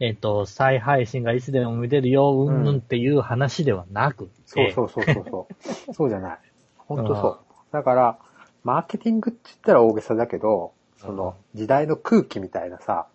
[0.00, 5.48] えっ、と、再配信がいつでも見れるよ、うんぬんっていう話ではなくて、そうそうそうそうそ
[5.88, 5.94] う。
[5.94, 6.38] そうじゃない。
[6.76, 7.38] 本当そう。
[7.70, 8.18] だから、
[8.64, 13.06] マーケティングって言ったら大げさだけど、その時代の空気みたいなさ、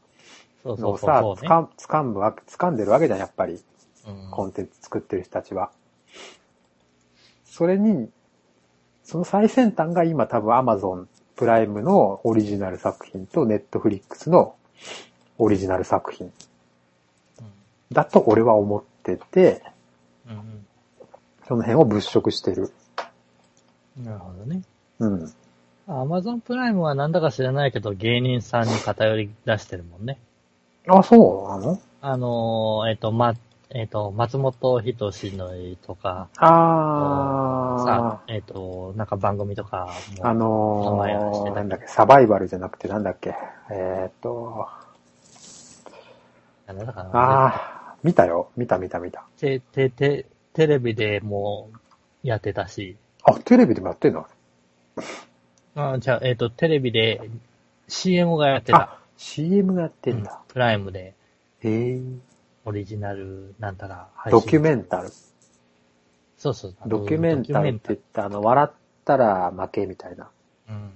[0.63, 1.35] そうそうのをさ。
[1.37, 3.53] つかつかむわけ、掴んでるわけじゃん、やっぱり。
[3.53, 5.71] うんコンテンツ作ってる人たちは。
[7.51, 8.09] それに、
[9.03, 14.55] その最先端が今多分 Amazon プライムのオリジナル作品と Netflix の
[15.37, 16.31] オリジナル作品
[17.91, 19.61] だと俺は思ってて、
[20.27, 20.65] うんうん
[21.47, 22.71] その辺を物色してる。
[23.97, 24.61] うんなるほどね。
[24.99, 25.33] うん。
[25.87, 30.17] アマゾンプライムはなんだか知らないけど、芸人さんに偏り出してるもんね。
[30.87, 31.81] あ、そうなの？
[31.99, 33.33] あのー、えっ、と、ま、
[33.73, 35.49] えっ、と、松本人志の
[35.81, 43.33] とか、あさ、えっ、と、なんか番組とかー、あも、名前はしてのー、たなんだっけ、サバイバルじゃなくてなんだっけ、
[43.71, 44.67] えーっと、
[46.67, 47.09] なんだかな。
[47.13, 48.49] あー、見たよ。
[48.57, 49.23] 見た見た見た。
[49.37, 51.69] て、て、て、テレビでも
[52.23, 54.27] やってたし、あ、テレビでもやってんの？
[55.75, 57.21] あじゃあ、えっ、と、テレビで
[57.87, 58.77] CM がやってた。
[58.79, 60.41] あ、CM がやってんだ。
[60.49, 61.13] プライムで
[61.61, 62.01] へえ。
[62.65, 65.09] オリジナルなんたら配ドキュメンンタル。
[66.37, 66.75] そうそう。
[66.87, 68.71] ドキュメンタルって言ったあの、笑っ
[69.05, 70.29] たら負けみたいな
[70.69, 70.91] うん。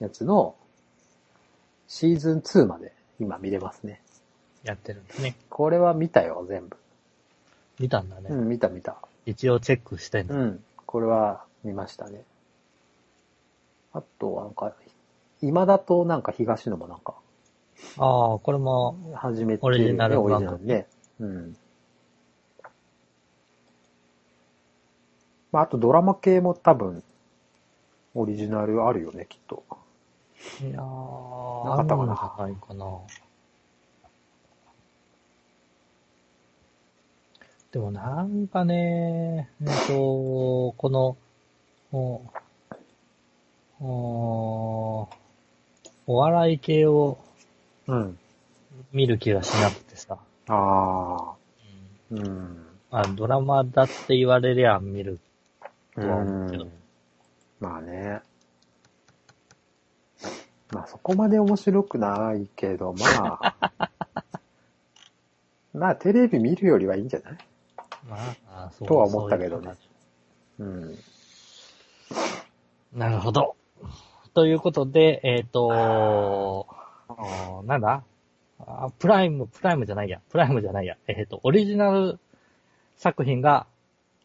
[0.00, 0.54] やつの
[1.88, 4.00] シーズン2まで今見れますね。
[4.62, 5.36] やってるんですね。
[5.48, 6.76] これは見たよ、全部。
[7.78, 8.28] 見たんだね。
[8.30, 8.96] うん、見た見た。
[9.26, 10.34] 一応チェックしてんだ。
[10.34, 10.64] うん。
[10.86, 12.22] これは見ましたね。
[13.92, 14.72] あとはなんか、
[15.42, 17.14] 今だとなんか東野もなんか
[17.98, 20.86] ああ、これも、始めてオリジナルねオリジナルね。
[21.20, 21.56] うん。
[25.52, 27.02] まあ、あとドラマ系も多分、
[28.14, 29.62] オリジナルあるよね、きっと。
[30.62, 32.86] いやー、なかったかなあるんじゃないかな。
[37.72, 41.16] でもなんかね、えっと、この、
[41.92, 42.22] お
[43.80, 45.08] お
[46.06, 47.18] お笑い系を
[47.86, 48.18] うん。
[48.92, 50.18] 見る気がしなくてさ。
[50.52, 51.34] ああ、
[52.10, 52.66] うん。
[52.90, 55.20] まあ、ドラマだって言われりゃ見る
[55.96, 56.64] うとは思うけど。
[56.66, 56.72] ん。
[57.60, 58.20] まあね。
[60.72, 63.54] まあそこまで面白くないけど、まあ。
[65.72, 67.38] まあテレビ見るよりはいいんじゃない？
[68.08, 68.20] まあ
[68.66, 69.74] あ、そうとは思ったけどね
[70.58, 70.96] そういううん。
[70.96, 71.04] 形
[72.92, 73.56] なるほど。
[74.34, 76.66] ということで、えっ、ー
[77.66, 78.02] なんだ？
[78.66, 80.20] あプライム、プライムじゃないや。
[80.30, 80.96] プライムじゃないや。
[81.06, 82.18] えっ、と、オリジナル
[82.96, 83.66] 作品が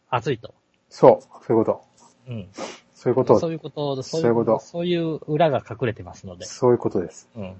[0.09, 0.53] 熱いと。
[0.89, 1.85] そう、そういうこと。
[2.27, 2.47] うん。
[2.93, 6.45] そういうことそういうこと、そういうことそういう裏が隠れてますので。
[6.45, 7.29] そういうことです。
[7.35, 7.55] うん。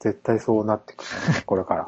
[0.00, 1.10] 絶対そうなってくる、
[1.44, 1.86] これから。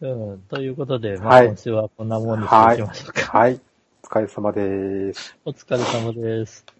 [0.00, 0.40] うん。
[0.48, 3.38] ということで、まあ、はい今週はこんなもんにしておきましょうか。
[3.38, 3.60] はい。
[4.02, 5.36] お疲れ様です。
[5.44, 6.77] お疲れ様です。